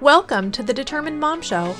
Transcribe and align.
Welcome 0.00 0.52
to 0.52 0.62
the 0.62 0.72
Determined 0.72 1.18
Mom 1.18 1.42
Show, 1.42 1.74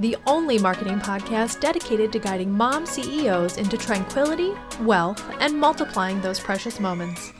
the 0.00 0.16
only 0.26 0.58
marketing 0.58 0.98
podcast 0.98 1.60
dedicated 1.60 2.10
to 2.10 2.18
guiding 2.18 2.50
mom 2.50 2.84
CEOs 2.84 3.58
into 3.58 3.76
tranquility, 3.76 4.54
wealth, 4.80 5.24
and 5.38 5.56
multiplying 5.56 6.20
those 6.20 6.40
precious 6.40 6.80
moments. 6.80 7.32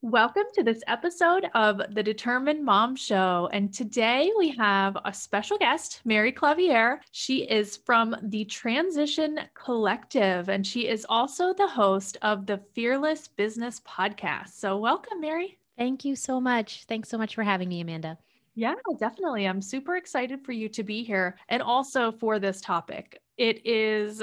Welcome 0.00 0.44
to 0.54 0.62
this 0.62 0.80
episode 0.86 1.46
of 1.56 1.80
the 1.90 2.04
Determined 2.04 2.64
Mom 2.64 2.94
Show. 2.94 3.48
And 3.52 3.74
today 3.74 4.30
we 4.38 4.50
have 4.50 4.96
a 5.04 5.12
special 5.12 5.58
guest, 5.58 6.02
Mary 6.04 6.30
Clavieres. 6.30 7.00
She 7.10 7.50
is 7.50 7.78
from 7.78 8.14
the 8.22 8.44
Transition 8.44 9.40
Collective, 9.54 10.48
and 10.48 10.64
she 10.64 10.86
is 10.86 11.04
also 11.08 11.52
the 11.52 11.66
host 11.66 12.16
of 12.22 12.46
the 12.46 12.60
Fearless 12.76 13.26
Business 13.26 13.80
Podcast. 13.80 14.50
So, 14.50 14.78
welcome, 14.78 15.20
Mary. 15.20 15.58
Thank 15.78 16.04
you 16.04 16.16
so 16.16 16.40
much. 16.40 16.84
Thanks 16.84 17.08
so 17.08 17.18
much 17.18 17.34
for 17.34 17.42
having 17.42 17.68
me, 17.68 17.80
Amanda. 17.80 18.18
Yeah, 18.54 18.74
definitely. 18.98 19.46
I'm 19.46 19.60
super 19.60 19.96
excited 19.96 20.44
for 20.44 20.52
you 20.52 20.68
to 20.70 20.82
be 20.82 21.04
here 21.04 21.36
and 21.48 21.62
also 21.62 22.10
for 22.12 22.38
this 22.38 22.60
topic. 22.62 23.20
It 23.36 23.66
is 23.66 24.22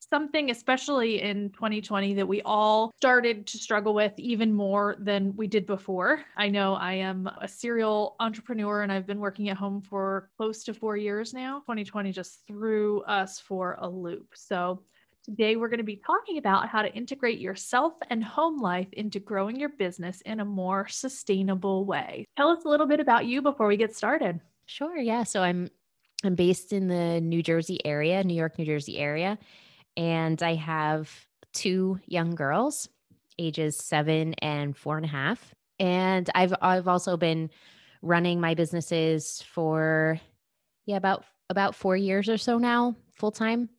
something, 0.00 0.50
especially 0.50 1.22
in 1.22 1.50
2020, 1.50 2.14
that 2.14 2.26
we 2.26 2.42
all 2.42 2.90
started 2.96 3.46
to 3.46 3.58
struggle 3.58 3.94
with 3.94 4.12
even 4.18 4.52
more 4.52 4.96
than 4.98 5.34
we 5.36 5.46
did 5.46 5.66
before. 5.66 6.24
I 6.36 6.48
know 6.48 6.74
I 6.74 6.94
am 6.94 7.30
a 7.40 7.46
serial 7.46 8.16
entrepreneur 8.18 8.82
and 8.82 8.90
I've 8.90 9.06
been 9.06 9.20
working 9.20 9.48
at 9.50 9.56
home 9.56 9.80
for 9.80 10.30
close 10.36 10.64
to 10.64 10.74
four 10.74 10.96
years 10.96 11.32
now. 11.32 11.60
2020 11.60 12.10
just 12.10 12.40
threw 12.48 13.02
us 13.02 13.38
for 13.38 13.78
a 13.80 13.88
loop. 13.88 14.28
So, 14.34 14.82
Today, 15.24 15.56
we're 15.56 15.68
going 15.68 15.78
to 15.78 15.84
be 15.84 15.96
talking 15.96 16.36
about 16.36 16.68
how 16.68 16.82
to 16.82 16.92
integrate 16.92 17.38
yourself 17.38 17.94
and 18.10 18.22
home 18.22 18.60
life 18.60 18.88
into 18.92 19.18
growing 19.18 19.58
your 19.58 19.70
business 19.70 20.20
in 20.20 20.40
a 20.40 20.44
more 20.44 20.86
sustainable 20.86 21.86
way. 21.86 22.26
Tell 22.36 22.50
us 22.50 22.66
a 22.66 22.68
little 22.68 22.86
bit 22.86 23.00
about 23.00 23.24
you 23.24 23.40
before 23.40 23.66
we 23.66 23.78
get 23.78 23.96
started. 23.96 24.38
Sure. 24.66 24.98
Yeah. 24.98 25.22
So 25.22 25.42
I'm 25.42 25.70
I'm 26.24 26.34
based 26.34 26.74
in 26.74 26.88
the 26.88 27.22
New 27.22 27.42
Jersey 27.42 27.78
area, 27.86 28.22
New 28.22 28.34
York, 28.34 28.58
New 28.58 28.66
Jersey 28.66 28.98
area, 28.98 29.38
and 29.96 30.42
I 30.42 30.56
have 30.56 31.10
two 31.54 31.98
young 32.04 32.34
girls, 32.34 32.90
ages 33.38 33.78
seven 33.78 34.34
and 34.34 34.76
four 34.76 34.98
and 34.98 35.06
a 35.06 35.08
half. 35.08 35.54
And 35.78 36.28
I've 36.34 36.52
I've 36.60 36.86
also 36.86 37.16
been 37.16 37.50
running 38.02 38.42
my 38.42 38.52
businesses 38.52 39.42
for 39.50 40.20
yeah 40.84 40.96
about 40.96 41.24
about 41.48 41.74
four 41.74 41.96
years 41.96 42.28
or 42.28 42.36
so 42.36 42.58
now, 42.58 42.94
full 43.14 43.32
time. 43.32 43.70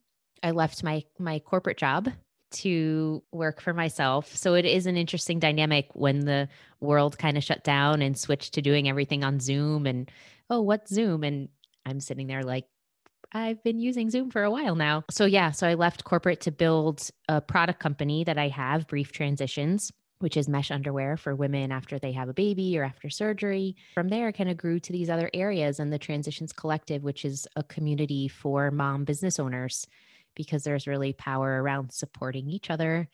I 0.46 0.52
left 0.52 0.84
my 0.84 1.02
my 1.18 1.40
corporate 1.40 1.76
job 1.76 2.08
to 2.52 3.20
work 3.32 3.60
for 3.60 3.74
myself. 3.74 4.36
So 4.36 4.54
it 4.54 4.64
is 4.64 4.86
an 4.86 4.96
interesting 4.96 5.40
dynamic 5.40 5.88
when 5.94 6.20
the 6.20 6.48
world 6.78 7.18
kind 7.18 7.36
of 7.36 7.42
shut 7.42 7.64
down 7.64 8.00
and 8.00 8.16
switched 8.16 8.54
to 8.54 8.62
doing 8.62 8.88
everything 8.88 9.24
on 9.24 9.40
Zoom 9.40 9.86
and 9.86 10.08
oh, 10.48 10.60
what 10.60 10.88
Zoom? 10.88 11.24
And 11.24 11.48
I'm 11.84 11.98
sitting 11.98 12.28
there 12.28 12.44
like 12.44 12.66
I've 13.32 13.60
been 13.64 13.80
using 13.80 14.08
Zoom 14.08 14.30
for 14.30 14.44
a 14.44 14.50
while 14.50 14.76
now. 14.76 15.02
So 15.10 15.24
yeah, 15.24 15.50
so 15.50 15.66
I 15.66 15.74
left 15.74 16.04
corporate 16.04 16.42
to 16.42 16.52
build 16.52 17.10
a 17.28 17.40
product 17.40 17.80
company 17.80 18.22
that 18.22 18.38
I 18.38 18.46
have, 18.46 18.86
Brief 18.86 19.10
Transitions, 19.10 19.90
which 20.20 20.36
is 20.36 20.48
mesh 20.48 20.70
underwear 20.70 21.16
for 21.16 21.34
women 21.34 21.72
after 21.72 21.98
they 21.98 22.12
have 22.12 22.28
a 22.28 22.34
baby 22.34 22.78
or 22.78 22.84
after 22.84 23.10
surgery. 23.10 23.74
From 23.94 24.10
there, 24.10 24.30
kind 24.30 24.48
of 24.48 24.56
grew 24.56 24.78
to 24.78 24.92
these 24.92 25.10
other 25.10 25.28
areas 25.34 25.80
and 25.80 25.92
the 25.92 25.98
Transitions 25.98 26.52
Collective, 26.52 27.02
which 27.02 27.24
is 27.24 27.48
a 27.56 27.64
community 27.64 28.28
for 28.28 28.70
mom 28.70 29.04
business 29.04 29.40
owners 29.40 29.88
because 30.36 30.62
there's 30.62 30.86
really 30.86 31.12
power 31.12 31.60
around 31.60 31.92
supporting 31.92 32.48
each 32.48 32.70
other 32.70 33.08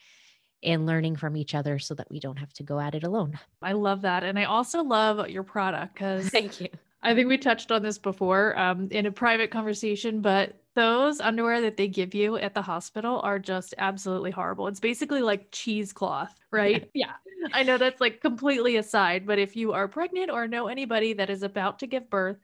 and 0.62 0.86
learning 0.86 1.16
from 1.16 1.36
each 1.36 1.54
other 1.54 1.78
so 1.78 1.94
that 1.94 2.10
we 2.10 2.20
don't 2.20 2.38
have 2.38 2.52
to 2.52 2.62
go 2.62 2.78
at 2.78 2.94
it 2.94 3.04
alone. 3.04 3.38
I 3.62 3.72
love 3.72 4.02
that. 4.02 4.22
And 4.22 4.38
I 4.38 4.44
also 4.44 4.82
love 4.82 5.28
your 5.28 5.42
product 5.42 5.94
because 5.94 6.28
thank 6.28 6.60
you. 6.60 6.68
I 7.02 7.14
think 7.14 7.28
we 7.28 7.36
touched 7.36 7.72
on 7.72 7.82
this 7.82 7.98
before 7.98 8.56
um, 8.58 8.88
in 8.92 9.06
a 9.06 9.12
private 9.12 9.50
conversation, 9.50 10.20
but 10.20 10.54
those 10.74 11.20
underwear 11.20 11.60
that 11.62 11.76
they 11.76 11.88
give 11.88 12.14
you 12.14 12.36
at 12.36 12.54
the 12.54 12.62
hospital 12.62 13.20
are 13.24 13.38
just 13.38 13.74
absolutely 13.76 14.30
horrible. 14.30 14.68
It's 14.68 14.80
basically 14.80 15.20
like 15.20 15.48
cheesecloth, 15.50 16.34
right? 16.50 16.88
Yeah. 16.94 17.12
yeah. 17.40 17.48
I 17.52 17.64
know 17.64 17.76
that's 17.76 18.00
like 18.00 18.20
completely 18.20 18.76
aside, 18.76 19.26
but 19.26 19.40
if 19.40 19.56
you 19.56 19.72
are 19.72 19.88
pregnant 19.88 20.30
or 20.30 20.46
know 20.46 20.68
anybody 20.68 21.12
that 21.14 21.28
is 21.28 21.42
about 21.42 21.80
to 21.80 21.88
give 21.88 22.08
birth, 22.08 22.38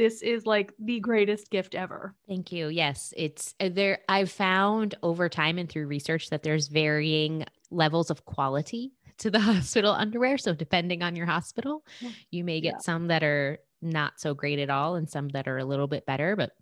this 0.00 0.22
is 0.22 0.46
like 0.46 0.72
the 0.78 0.98
greatest 0.98 1.50
gift 1.50 1.74
ever. 1.74 2.14
Thank 2.26 2.52
you. 2.52 2.68
Yes, 2.68 3.12
it's 3.18 3.54
uh, 3.60 3.68
there. 3.70 3.98
I've 4.08 4.30
found 4.30 4.94
over 5.02 5.28
time 5.28 5.58
and 5.58 5.68
through 5.68 5.88
research 5.88 6.30
that 6.30 6.42
there's 6.42 6.68
varying 6.68 7.44
levels 7.70 8.10
of 8.10 8.24
quality 8.24 8.94
to 9.18 9.30
the 9.30 9.40
hospital 9.52 9.92
underwear. 9.92 10.38
So, 10.38 10.54
depending 10.54 11.02
on 11.02 11.16
your 11.16 11.26
hospital, 11.26 11.84
you 12.30 12.44
may 12.44 12.62
get 12.62 12.76
yeah. 12.76 12.78
some 12.78 13.08
that 13.08 13.22
are 13.22 13.58
not 13.82 14.18
so 14.18 14.32
great 14.32 14.58
at 14.58 14.70
all 14.70 14.94
and 14.94 15.06
some 15.06 15.28
that 15.28 15.46
are 15.46 15.58
a 15.58 15.66
little 15.66 15.86
bit 15.86 16.06
better. 16.06 16.34
But 16.34 16.52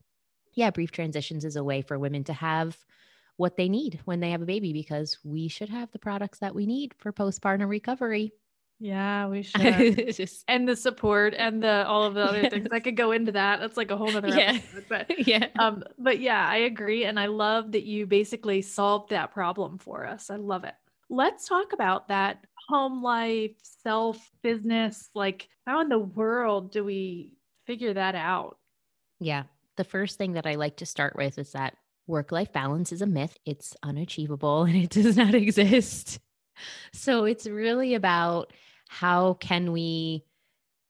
yeah, 0.54 0.70
brief 0.70 0.90
transitions 0.90 1.44
is 1.44 1.54
a 1.54 1.62
way 1.62 1.80
for 1.80 1.96
women 1.96 2.24
to 2.24 2.32
have 2.32 2.76
what 3.36 3.56
they 3.56 3.68
need 3.68 4.00
when 4.04 4.18
they 4.18 4.30
have 4.30 4.42
a 4.42 4.46
baby 4.46 4.72
because 4.72 5.16
we 5.22 5.46
should 5.46 5.68
have 5.68 5.92
the 5.92 6.00
products 6.00 6.40
that 6.40 6.56
we 6.56 6.66
need 6.66 6.92
for 6.98 7.12
postpartum 7.12 7.68
recovery. 7.68 8.32
Yeah, 8.80 9.26
we 9.26 9.42
should. 9.44 10.14
just, 10.14 10.44
and 10.46 10.68
the 10.68 10.76
support 10.76 11.34
and 11.36 11.62
the 11.62 11.86
all 11.86 12.04
of 12.04 12.14
the 12.14 12.22
other 12.22 12.42
yes. 12.42 12.52
things. 12.52 12.68
I 12.70 12.80
could 12.80 12.96
go 12.96 13.12
into 13.12 13.32
that. 13.32 13.60
That's 13.60 13.76
like 13.76 13.90
a 13.90 13.96
whole 13.96 14.14
other 14.16 14.28
yeah. 14.28 14.52
episode. 14.54 14.84
But 14.88 15.06
yeah. 15.26 15.46
Um, 15.58 15.82
but 15.98 16.20
yeah, 16.20 16.46
I 16.46 16.58
agree. 16.58 17.04
And 17.04 17.18
I 17.18 17.26
love 17.26 17.72
that 17.72 17.84
you 17.84 18.06
basically 18.06 18.62
solved 18.62 19.10
that 19.10 19.32
problem 19.32 19.78
for 19.78 20.06
us. 20.06 20.30
I 20.30 20.36
love 20.36 20.64
it. 20.64 20.74
Let's 21.10 21.48
talk 21.48 21.72
about 21.72 22.08
that 22.08 22.44
home 22.68 23.02
life, 23.02 23.52
self 23.82 24.30
business. 24.42 25.10
Like, 25.14 25.48
how 25.66 25.80
in 25.80 25.88
the 25.88 25.98
world 25.98 26.70
do 26.70 26.84
we 26.84 27.32
figure 27.66 27.94
that 27.94 28.14
out? 28.14 28.58
Yeah. 29.18 29.44
The 29.76 29.84
first 29.84 30.18
thing 30.18 30.32
that 30.32 30.46
I 30.46 30.54
like 30.54 30.76
to 30.78 30.86
start 30.86 31.16
with 31.16 31.38
is 31.38 31.52
that 31.52 31.76
work 32.06 32.32
life 32.32 32.52
balance 32.52 32.92
is 32.92 33.02
a 33.02 33.06
myth. 33.06 33.36
It's 33.44 33.76
unachievable 33.82 34.62
and 34.64 34.76
it 34.76 34.90
does 34.90 35.16
not 35.16 35.34
exist. 35.34 36.20
So 36.92 37.24
it's 37.24 37.46
really 37.46 37.94
about 37.94 38.52
how 38.88 39.34
can 39.34 39.72
we 39.72 40.24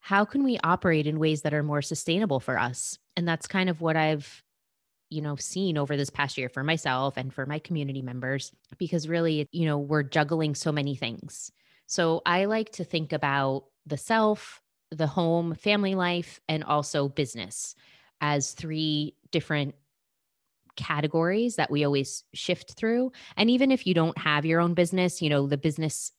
how 0.01 0.25
can 0.25 0.43
we 0.43 0.59
operate 0.65 1.07
in 1.07 1.19
ways 1.19 1.43
that 1.43 1.53
are 1.53 1.63
more 1.63 1.83
sustainable 1.83 2.41
for 2.41 2.59
us? 2.59 2.99
And 3.17 3.29
that's 3.29 3.47
kind 3.47 3.69
of 3.69 3.81
what 3.81 3.97
i've 3.97 4.43
you 5.11 5.21
know 5.21 5.37
seen 5.37 5.77
over 5.77 5.97
this 5.97 6.11
past 6.11 6.39
year 6.39 6.49
for 6.49 6.63
myself 6.63 7.17
and 7.17 7.33
for 7.33 7.47
my 7.47 7.59
community 7.59 8.03
members 8.03 8.53
because 8.79 9.09
really 9.09 9.47
you 9.53 9.67
know 9.67 9.79
we're 9.79 10.03
juggling 10.03 10.55
so 10.55 10.73
many 10.73 10.97
things. 10.97 11.51
So 11.87 12.23
i 12.25 12.47
like 12.47 12.71
to 12.73 12.85
think 12.85 13.13
about 13.13 13.65
the 13.87 13.97
self 13.97 14.63
the 14.91 15.07
home 15.07 15.55
family 15.55 15.95
life 15.95 16.41
and 16.49 16.65
also 16.65 17.09
business 17.09 17.75
as 18.21 18.53
three 18.53 19.15
different 19.31 19.75
categories 20.77 21.57
that 21.57 21.71
we 21.71 21.85
always 21.85 22.25
shift 22.33 22.73
through. 22.75 23.13
And 23.37 23.51
even 23.51 23.71
if 23.71 23.87
you 23.87 23.95
don't 23.95 24.17
have 24.17 24.47
your 24.47 24.61
own 24.61 24.75
business 24.75 25.21
you 25.21 25.29
know 25.29 25.47
the 25.47 25.59
business 25.59 26.13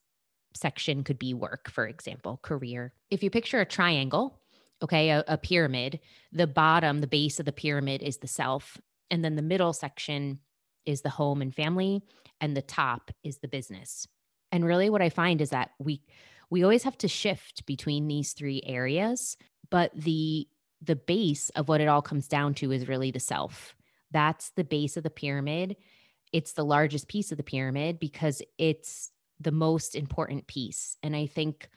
section 0.54 1.04
could 1.04 1.18
be 1.18 1.34
work, 1.34 1.70
for 1.70 1.86
example, 1.86 2.38
career. 2.42 2.92
If 3.10 3.22
you 3.22 3.30
picture 3.30 3.60
a 3.60 3.66
triangle, 3.66 4.40
okay, 4.82 5.10
a, 5.10 5.24
a, 5.28 5.38
pyramid, 5.38 6.00
the 6.32 6.46
bottom, 6.46 7.00
the 7.00 7.06
base 7.06 7.38
of 7.38 7.46
the 7.46 7.52
pyramid 7.52 8.02
is 8.02 8.18
the 8.18 8.26
self, 8.26 8.78
and 9.10 9.24
then 9.24 9.36
the 9.36 9.42
middle 9.42 9.72
section 9.72 10.40
is 10.86 11.02
the 11.02 11.10
home 11.10 11.42
and 11.42 11.54
family, 11.54 12.02
and 12.40 12.56
the 12.56 12.62
top 12.62 13.10
is 13.22 13.38
the 13.38 13.48
business. 13.48 14.06
And 14.52 14.64
really 14.64 14.90
what 14.90 15.02
I 15.02 15.10
find 15.10 15.40
is 15.40 15.50
that 15.50 15.70
we 15.78 16.02
we 16.50 16.64
always 16.64 16.82
have 16.82 16.98
to 16.98 17.08
shift 17.08 17.64
between 17.64 18.08
these 18.08 18.32
three 18.32 18.60
areas, 18.66 19.36
but 19.70 19.92
the 19.94 20.48
the 20.82 20.96
base 20.96 21.50
of 21.50 21.68
what 21.68 21.80
it 21.80 21.88
all 21.88 22.02
comes 22.02 22.26
down 22.26 22.54
to 22.54 22.72
is 22.72 22.88
really 22.88 23.10
the 23.10 23.20
self. 23.20 23.76
That's 24.10 24.50
the 24.50 24.64
base 24.64 24.96
of 24.96 25.02
the 25.02 25.10
pyramid. 25.10 25.76
It's 26.32 26.52
the 26.52 26.64
largest 26.64 27.06
piece 27.06 27.30
of 27.30 27.36
the 27.36 27.44
pyramid 27.44 28.00
because 28.00 28.42
it's 28.58 29.12
the 29.40 29.52
most 29.52 29.94
important 29.94 30.46
piece. 30.46 30.96
And 31.02 31.16
I 31.16 31.26
think 31.26 31.68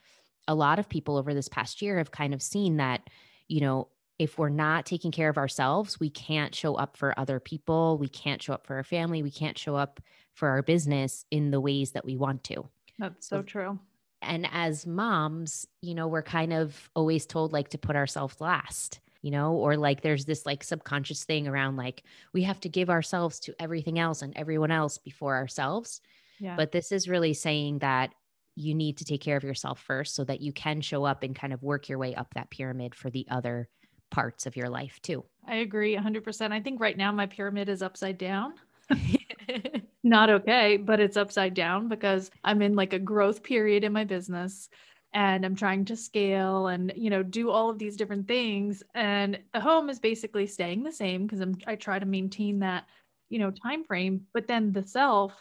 a 0.46 0.54
lot 0.54 0.78
of 0.78 0.88
people 0.88 1.16
over 1.16 1.32
this 1.34 1.48
past 1.48 1.80
year 1.80 1.98
have 1.98 2.10
kind 2.10 2.34
of 2.34 2.42
seen 2.42 2.76
that, 2.76 3.08
you 3.48 3.60
know, 3.60 3.88
if 4.18 4.38
we're 4.38 4.48
not 4.48 4.86
taking 4.86 5.10
care 5.10 5.28
of 5.28 5.38
ourselves, 5.38 5.98
we 5.98 6.10
can't 6.10 6.54
show 6.54 6.74
up 6.74 6.96
for 6.96 7.18
other 7.18 7.40
people. 7.40 7.98
We 7.98 8.08
can't 8.08 8.40
show 8.40 8.52
up 8.52 8.66
for 8.66 8.76
our 8.76 8.84
family. 8.84 9.22
We 9.22 9.30
can't 9.30 9.58
show 9.58 9.74
up 9.74 10.00
for 10.34 10.48
our 10.48 10.62
business 10.62 11.24
in 11.30 11.50
the 11.50 11.60
ways 11.60 11.92
that 11.92 12.04
we 12.04 12.16
want 12.16 12.44
to. 12.44 12.68
That's 12.98 13.26
so 13.26 13.42
true. 13.42 13.78
And 14.22 14.48
as 14.52 14.86
moms, 14.86 15.66
you 15.80 15.94
know, 15.94 16.06
we're 16.06 16.22
kind 16.22 16.52
of 16.52 16.90
always 16.94 17.26
told 17.26 17.52
like 17.52 17.70
to 17.70 17.78
put 17.78 17.96
ourselves 17.96 18.40
last, 18.40 19.00
you 19.20 19.30
know, 19.30 19.54
or 19.54 19.76
like 19.76 20.02
there's 20.02 20.24
this 20.24 20.46
like 20.46 20.62
subconscious 20.62 21.24
thing 21.24 21.48
around 21.48 21.76
like 21.76 22.04
we 22.32 22.42
have 22.42 22.60
to 22.60 22.68
give 22.68 22.90
ourselves 22.90 23.40
to 23.40 23.54
everything 23.58 23.98
else 23.98 24.22
and 24.22 24.32
everyone 24.36 24.70
else 24.70 24.96
before 24.96 25.34
ourselves. 25.34 26.00
Yeah. 26.44 26.56
But 26.56 26.72
this 26.72 26.92
is 26.92 27.08
really 27.08 27.32
saying 27.34 27.78
that 27.78 28.12
you 28.54 28.74
need 28.74 28.98
to 28.98 29.04
take 29.04 29.22
care 29.22 29.36
of 29.36 29.44
yourself 29.44 29.80
first 29.80 30.14
so 30.14 30.24
that 30.24 30.40
you 30.40 30.52
can 30.52 30.80
show 30.80 31.04
up 31.04 31.22
and 31.22 31.34
kind 31.34 31.52
of 31.52 31.62
work 31.62 31.88
your 31.88 31.98
way 31.98 32.14
up 32.14 32.34
that 32.34 32.50
pyramid 32.50 32.94
for 32.94 33.10
the 33.10 33.26
other 33.30 33.68
parts 34.10 34.46
of 34.46 34.54
your 34.54 34.68
life 34.68 35.00
too. 35.02 35.24
I 35.48 35.56
agree 35.56 35.96
100%. 35.96 36.52
I 36.52 36.60
think 36.60 36.80
right 36.80 36.96
now 36.96 37.10
my 37.12 37.26
pyramid 37.26 37.68
is 37.68 37.82
upside 37.82 38.18
down. 38.18 38.54
Not 40.04 40.28
okay, 40.30 40.76
but 40.76 41.00
it's 41.00 41.16
upside 41.16 41.54
down 41.54 41.88
because 41.88 42.30
I'm 42.44 42.60
in 42.60 42.76
like 42.76 42.92
a 42.92 42.98
growth 42.98 43.42
period 43.42 43.82
in 43.82 43.92
my 43.92 44.04
business. 44.04 44.68
and 45.14 45.46
I'm 45.46 45.54
trying 45.54 45.84
to 45.86 45.96
scale 45.96 46.66
and 46.66 46.92
you 46.96 47.08
know 47.08 47.22
do 47.22 47.50
all 47.50 47.70
of 47.70 47.78
these 47.78 47.96
different 47.96 48.28
things 48.28 48.82
and 48.94 49.38
the 49.54 49.60
home 49.60 49.88
is 49.88 50.00
basically 50.00 50.46
staying 50.46 50.82
the 50.82 50.92
same 50.92 51.22
because 51.22 51.40
I'm 51.40 51.56
I 51.66 51.76
try 51.76 51.98
to 51.98 52.06
maintain 52.06 52.58
that 52.60 52.84
you 53.30 53.38
know 53.38 53.50
time 53.50 53.84
frame 53.84 54.26
but 54.34 54.46
then 54.48 54.72
the 54.72 54.82
self 54.82 55.32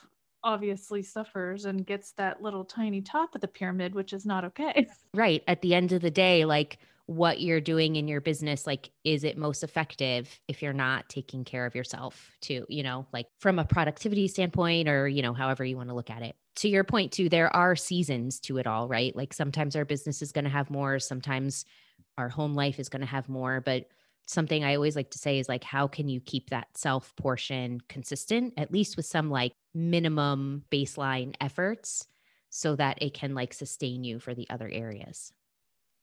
obviously 0.43 1.01
suffers 1.01 1.65
and 1.65 1.85
gets 1.85 2.11
that 2.13 2.41
little 2.41 2.65
tiny 2.65 3.01
top 3.01 3.33
of 3.35 3.41
the 3.41 3.47
pyramid 3.47 3.95
which 3.95 4.13
is 4.13 4.25
not 4.25 4.43
okay. 4.45 4.87
Right. 5.13 5.43
At 5.47 5.61
the 5.61 5.75
end 5.75 5.91
of 5.91 6.01
the 6.01 6.11
day 6.11 6.45
like 6.45 6.79
what 7.05 7.41
you're 7.41 7.61
doing 7.61 7.97
in 7.97 8.07
your 8.07 8.21
business 8.21 8.65
like 8.65 8.89
is 9.03 9.23
it 9.23 9.37
most 9.37 9.61
effective 9.63 10.39
if 10.47 10.61
you're 10.61 10.71
not 10.71 11.07
taking 11.09 11.43
care 11.43 11.65
of 11.65 11.75
yourself 11.75 12.31
too 12.39 12.65
you 12.69 12.81
know 12.81 13.05
like 13.11 13.27
from 13.39 13.59
a 13.59 13.65
productivity 13.65 14.27
standpoint 14.27 14.87
or 14.87 15.07
you 15.07 15.21
know 15.21 15.33
however 15.33 15.65
you 15.65 15.75
want 15.75 15.89
to 15.89 15.95
look 15.95 16.09
at 16.09 16.21
it 16.21 16.33
to 16.55 16.69
your 16.69 16.85
point 16.85 17.11
too 17.11 17.27
there 17.27 17.53
are 17.53 17.75
seasons 17.75 18.39
to 18.39 18.57
it 18.57 18.65
all 18.65 18.87
right 18.87 19.15
like 19.17 19.33
sometimes 19.33 19.75
our 19.75 19.83
business 19.83 20.21
is 20.21 20.31
going 20.31 20.45
to 20.45 20.49
have 20.49 20.69
more 20.69 20.97
sometimes 20.97 21.65
our 22.17 22.29
home 22.29 22.53
life 22.53 22.79
is 22.79 22.87
going 22.87 23.01
to 23.01 23.05
have 23.05 23.27
more 23.27 23.59
but 23.59 23.85
something 24.25 24.63
i 24.63 24.75
always 24.75 24.95
like 24.95 25.11
to 25.11 25.19
say 25.19 25.39
is 25.39 25.49
like 25.49 25.63
how 25.63 25.87
can 25.87 26.07
you 26.07 26.21
keep 26.21 26.49
that 26.51 26.67
self 26.73 27.13
portion 27.17 27.81
consistent 27.89 28.53
at 28.55 28.71
least 28.71 28.95
with 28.95 29.05
some 29.05 29.29
like 29.29 29.51
minimum 29.73 30.63
baseline 30.71 31.35
efforts 31.41 32.07
so 32.49 32.75
that 32.75 33.01
it 33.01 33.13
can 33.13 33.33
like 33.33 33.53
sustain 33.53 34.03
you 34.03 34.19
for 34.19 34.33
the 34.33 34.47
other 34.49 34.69
areas 34.71 35.33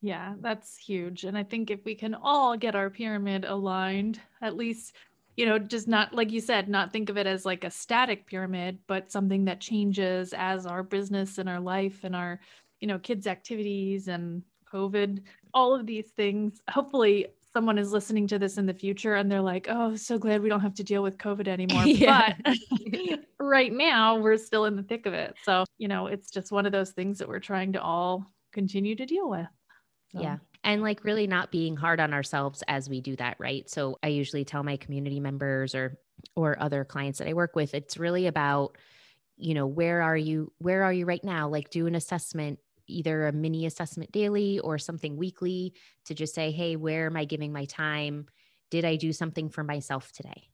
yeah, 0.03 0.35
that's 0.41 0.79
huge. 0.79 1.25
And 1.25 1.37
I 1.37 1.43
think 1.43 1.71
if 1.71 1.85
we 1.85 1.95
can 1.95 2.15
all 2.15 2.57
get 2.57 2.75
our 2.75 2.89
pyramid 2.89 3.45
aligned, 3.45 4.19
at 4.41 4.57
least, 4.57 4.97
you 5.37 5.45
know, 5.45 5.59
just 5.59 5.89
not, 5.89 6.15
like 6.15 6.33
you 6.33 6.41
said, 6.41 6.69
not 6.69 6.93
think 6.93 7.11
of 7.11 7.19
it 7.19 7.27
as 7.27 7.45
like 7.45 7.65
a 7.65 7.71
static 7.71 8.27
pyramid, 8.27 8.79
but 8.87 9.13
something 9.13 9.45
that 9.45 9.61
changes 9.61 10.33
as 10.33 10.65
our 10.65 10.83
business 10.83 11.37
and 11.37 11.49
our 11.49 11.61
life 11.61 12.01
and 12.05 12.17
our, 12.17 12.41
you 12.81 12.89
know, 12.89 12.99
kids' 12.99 13.27
activities 13.27 14.09
and 14.09 14.43
COVID, 14.73 15.23
all 15.53 15.75
of 15.75 15.85
these 15.85 16.09
things. 16.17 16.63
Hopefully, 16.71 17.27
someone 17.53 17.79
is 17.79 17.93
listening 17.93 18.27
to 18.29 18.39
this 18.39 18.59
in 18.59 18.67
the 18.67 18.75
future 18.75 19.15
and 19.15 19.31
they're 19.31 19.41
like, 19.41 19.67
oh, 19.69 19.97
so 19.97 20.19
glad 20.19 20.43
we 20.43 20.49
don't 20.49 20.61
have 20.61 20.75
to 20.75 20.85
deal 20.85 21.03
with 21.03 21.19
COVID 21.19 21.49
anymore. 21.49 21.85
But 22.01 22.37
right 23.41 23.73
now, 23.73 24.19
we're 24.19 24.37
still 24.37 24.67
in 24.67 24.77
the 24.77 24.83
thick 24.83 25.07
of 25.07 25.15
it. 25.15 25.35
So, 25.43 25.65
you 25.79 25.89
know, 25.89 26.07
it's 26.07 26.31
just 26.31 26.53
one 26.53 26.67
of 26.67 26.73
those 26.73 26.91
things 26.91 27.19
that 27.19 27.29
we're 27.29 27.41
trying 27.41 27.73
to 27.73 27.83
all 27.83 28.31
continue 28.53 28.95
to 28.97 29.07
deal 29.07 29.29
with. 29.29 29.47
So. 30.13 30.21
Yeah. 30.21 30.39
And 30.63 30.83
like 30.83 31.05
really 31.05 31.27
not 31.27 31.51
being 31.51 31.77
hard 31.77 32.01
on 32.01 32.13
ourselves 32.13 32.63
as 32.69 32.89
we 32.89 33.01
do 33.01 33.17
that, 33.17 33.37
right? 33.39 33.69
So 33.71 33.99
I 34.03 34.09
usually 34.09 34.45
tell 34.45 34.63
my 34.63 34.77
community 34.77 35.21
members 35.21 35.75
or 35.75 35.99
or 36.37 36.61
other 36.61 36.85
clients 36.85 37.19
that 37.19 37.29
I 37.29 37.33
work 37.33 37.57
with, 37.57 37.73
it's 37.73 37.97
really 37.97 38.27
about 38.27 38.77
you 39.41 39.55
know, 39.55 39.67
where 39.67 40.03
are 40.03 40.17
you 40.17 40.53
where 40.59 40.83
are 40.83 40.93
you 40.93 41.07
right 41.07 41.25
now? 41.25 41.49
Like 41.49 41.71
do 41.71 41.87
an 41.87 41.95
assessment 41.95 42.59
either 42.91 43.27
a 43.27 43.33
mini 43.33 43.67
assessment 43.67 44.13
daily 44.13 44.59
or 44.61 44.79
something 44.79 45.17
weekly 45.17 45.75
to 46.07 46.15
just 46.15 46.35
say, 46.35 46.51
"Hey, 46.51 46.77
where 46.77 47.07
am 47.07 47.17
I 47.17 47.25
giving 47.25 47.53
my 47.53 47.65
time? 47.67 48.27
Did 48.71 48.85
I 48.85 48.97
do 48.97 49.13
something 49.13 49.49
for 49.49 49.65
myself 49.65 50.13
today?" 50.13 50.49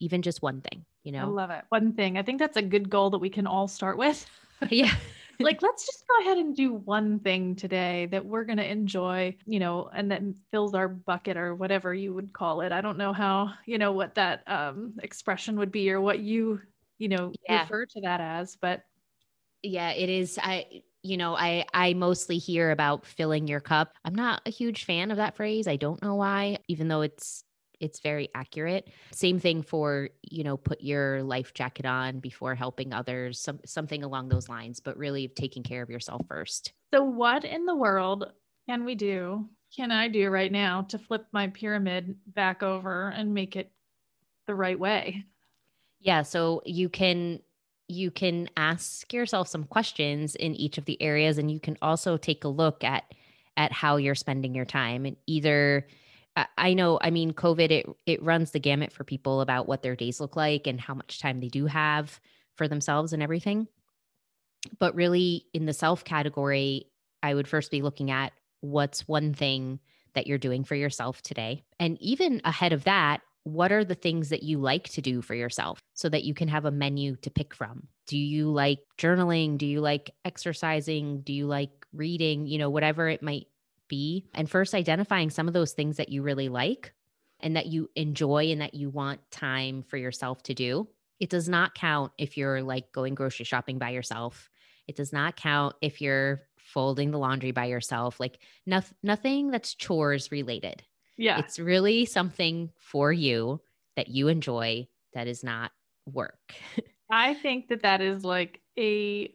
Even 0.00 0.22
just 0.22 0.42
one 0.42 0.60
thing, 0.60 0.84
you 1.02 1.12
know. 1.12 1.22
I 1.22 1.24
love 1.24 1.50
it. 1.50 1.64
One 1.70 1.94
thing. 1.94 2.18
I 2.18 2.22
think 2.22 2.38
that's 2.38 2.56
a 2.56 2.62
good 2.62 2.90
goal 2.90 3.10
that 3.10 3.18
we 3.18 3.30
can 3.30 3.46
all 3.46 3.68
start 3.68 3.96
with. 3.98 4.26
yeah 4.70 4.94
like 5.40 5.62
let's 5.62 5.84
just 5.86 6.04
go 6.06 6.20
ahead 6.20 6.38
and 6.38 6.56
do 6.56 6.72
one 6.72 7.18
thing 7.20 7.54
today 7.54 8.06
that 8.06 8.24
we're 8.24 8.44
going 8.44 8.56
to 8.56 8.70
enjoy 8.70 9.36
you 9.44 9.58
know 9.58 9.88
and 9.94 10.10
that 10.10 10.22
fills 10.50 10.74
our 10.74 10.88
bucket 10.88 11.36
or 11.36 11.54
whatever 11.54 11.92
you 11.92 12.14
would 12.14 12.32
call 12.32 12.60
it 12.60 12.72
i 12.72 12.80
don't 12.80 12.98
know 12.98 13.12
how 13.12 13.52
you 13.66 13.78
know 13.78 13.92
what 13.92 14.14
that 14.14 14.42
um 14.46 14.94
expression 15.02 15.58
would 15.58 15.70
be 15.70 15.90
or 15.90 16.00
what 16.00 16.20
you 16.20 16.60
you 16.98 17.08
know 17.08 17.32
yeah. 17.48 17.62
refer 17.62 17.84
to 17.84 18.00
that 18.00 18.20
as 18.20 18.56
but 18.56 18.82
yeah 19.62 19.90
it 19.90 20.08
is 20.08 20.38
i 20.42 20.66
you 21.06 21.16
know 21.16 21.36
i 21.36 21.64
i 21.72 21.94
mostly 21.94 22.38
hear 22.38 22.70
about 22.70 23.06
filling 23.06 23.46
your 23.46 23.60
cup 23.60 23.92
i'm 24.04 24.14
not 24.14 24.42
a 24.46 24.50
huge 24.50 24.84
fan 24.84 25.10
of 25.10 25.16
that 25.16 25.36
phrase 25.36 25.66
i 25.66 25.76
don't 25.76 26.02
know 26.02 26.14
why 26.14 26.58
even 26.68 26.88
though 26.88 27.02
it's 27.02 27.44
it's 27.80 28.00
very 28.00 28.28
accurate. 28.34 28.88
Same 29.12 29.38
thing 29.38 29.62
for, 29.62 30.10
you 30.22 30.44
know, 30.44 30.56
put 30.56 30.80
your 30.80 31.22
life 31.22 31.54
jacket 31.54 31.86
on 31.86 32.20
before 32.20 32.54
helping 32.54 32.92
others, 32.92 33.40
some 33.40 33.60
something 33.64 34.02
along 34.02 34.28
those 34.28 34.48
lines, 34.48 34.80
but 34.80 34.96
really 34.96 35.28
taking 35.28 35.62
care 35.62 35.82
of 35.82 35.90
yourself 35.90 36.22
first. 36.28 36.72
So 36.94 37.02
what 37.02 37.44
in 37.44 37.66
the 37.66 37.74
world 37.76 38.32
can 38.68 38.84
we 38.84 38.94
do? 38.94 39.48
Can 39.74 39.90
I 39.90 40.08
do 40.08 40.30
right 40.30 40.50
now 40.50 40.82
to 40.82 40.98
flip 40.98 41.26
my 41.32 41.48
pyramid 41.48 42.16
back 42.26 42.62
over 42.62 43.08
and 43.08 43.34
make 43.34 43.56
it 43.56 43.70
the 44.46 44.54
right 44.54 44.78
way? 44.78 45.24
Yeah, 46.00 46.22
so 46.22 46.62
you 46.64 46.88
can 46.88 47.40
you 47.88 48.10
can 48.10 48.48
ask 48.56 49.12
yourself 49.12 49.48
some 49.48 49.64
questions 49.64 50.34
in 50.34 50.54
each 50.54 50.78
of 50.78 50.84
the 50.84 51.00
areas 51.00 51.38
and 51.38 51.50
you 51.50 51.60
can 51.60 51.76
also 51.80 52.16
take 52.16 52.44
a 52.44 52.48
look 52.48 52.82
at 52.84 53.04
at 53.56 53.72
how 53.72 53.96
you're 53.96 54.14
spending 54.14 54.54
your 54.54 54.64
time 54.64 55.06
and 55.06 55.16
either 55.26 55.86
I 56.58 56.74
know, 56.74 56.98
I 57.00 57.10
mean, 57.10 57.32
COVID, 57.32 57.70
it, 57.70 57.86
it 58.04 58.22
runs 58.22 58.50
the 58.50 58.60
gamut 58.60 58.92
for 58.92 59.04
people 59.04 59.40
about 59.40 59.66
what 59.66 59.82
their 59.82 59.96
days 59.96 60.20
look 60.20 60.36
like 60.36 60.66
and 60.66 60.78
how 60.78 60.92
much 60.92 61.18
time 61.18 61.40
they 61.40 61.48
do 61.48 61.64
have 61.66 62.20
for 62.56 62.68
themselves 62.68 63.14
and 63.14 63.22
everything. 63.22 63.68
But 64.78 64.94
really, 64.94 65.46
in 65.54 65.64
the 65.64 65.72
self 65.72 66.04
category, 66.04 66.90
I 67.22 67.32
would 67.32 67.48
first 67.48 67.70
be 67.70 67.82
looking 67.82 68.10
at 68.10 68.32
what's 68.60 69.08
one 69.08 69.32
thing 69.32 69.80
that 70.14 70.26
you're 70.26 70.38
doing 70.38 70.64
for 70.64 70.74
yourself 70.74 71.22
today. 71.22 71.64
And 71.80 71.96
even 72.02 72.42
ahead 72.44 72.72
of 72.72 72.84
that, 72.84 73.22
what 73.46 73.70
are 73.70 73.84
the 73.84 73.94
things 73.94 74.30
that 74.30 74.42
you 74.42 74.58
like 74.58 74.88
to 74.88 75.00
do 75.00 75.22
for 75.22 75.36
yourself 75.36 75.78
so 75.94 76.08
that 76.08 76.24
you 76.24 76.34
can 76.34 76.48
have 76.48 76.64
a 76.64 76.70
menu 76.72 77.14
to 77.14 77.30
pick 77.30 77.54
from? 77.54 77.86
Do 78.08 78.18
you 78.18 78.50
like 78.50 78.80
journaling? 78.98 79.56
Do 79.56 79.66
you 79.66 79.80
like 79.80 80.10
exercising? 80.24 81.20
Do 81.20 81.32
you 81.32 81.46
like 81.46 81.70
reading? 81.92 82.46
You 82.48 82.58
know, 82.58 82.70
whatever 82.70 83.08
it 83.08 83.22
might 83.22 83.46
be. 83.86 84.26
And 84.34 84.50
first, 84.50 84.74
identifying 84.74 85.30
some 85.30 85.46
of 85.46 85.54
those 85.54 85.74
things 85.74 85.98
that 85.98 86.08
you 86.08 86.22
really 86.22 86.48
like 86.48 86.92
and 87.38 87.54
that 87.54 87.66
you 87.66 87.88
enjoy 87.94 88.50
and 88.50 88.62
that 88.62 88.74
you 88.74 88.90
want 88.90 89.20
time 89.30 89.84
for 89.84 89.96
yourself 89.96 90.42
to 90.44 90.54
do. 90.54 90.88
It 91.20 91.30
does 91.30 91.48
not 91.48 91.76
count 91.76 92.10
if 92.18 92.36
you're 92.36 92.62
like 92.62 92.90
going 92.90 93.14
grocery 93.14 93.44
shopping 93.44 93.78
by 93.78 93.90
yourself. 93.90 94.50
It 94.88 94.96
does 94.96 95.12
not 95.12 95.36
count 95.36 95.76
if 95.80 96.00
you're 96.00 96.42
folding 96.56 97.12
the 97.12 97.18
laundry 97.18 97.52
by 97.52 97.66
yourself. 97.66 98.18
Like 98.18 98.40
no- 98.66 98.82
nothing 99.04 99.52
that's 99.52 99.74
chores 99.74 100.32
related. 100.32 100.82
Yeah. 101.16 101.38
It's 101.38 101.58
really 101.58 102.04
something 102.04 102.70
for 102.78 103.12
you 103.12 103.60
that 103.96 104.08
you 104.08 104.28
enjoy 104.28 104.86
that 105.14 105.26
is 105.26 105.42
not 105.42 105.72
work. 106.06 106.54
I 107.10 107.34
think 107.34 107.68
that 107.68 107.82
that 107.82 108.00
is 108.00 108.24
like 108.24 108.60
a 108.78 109.32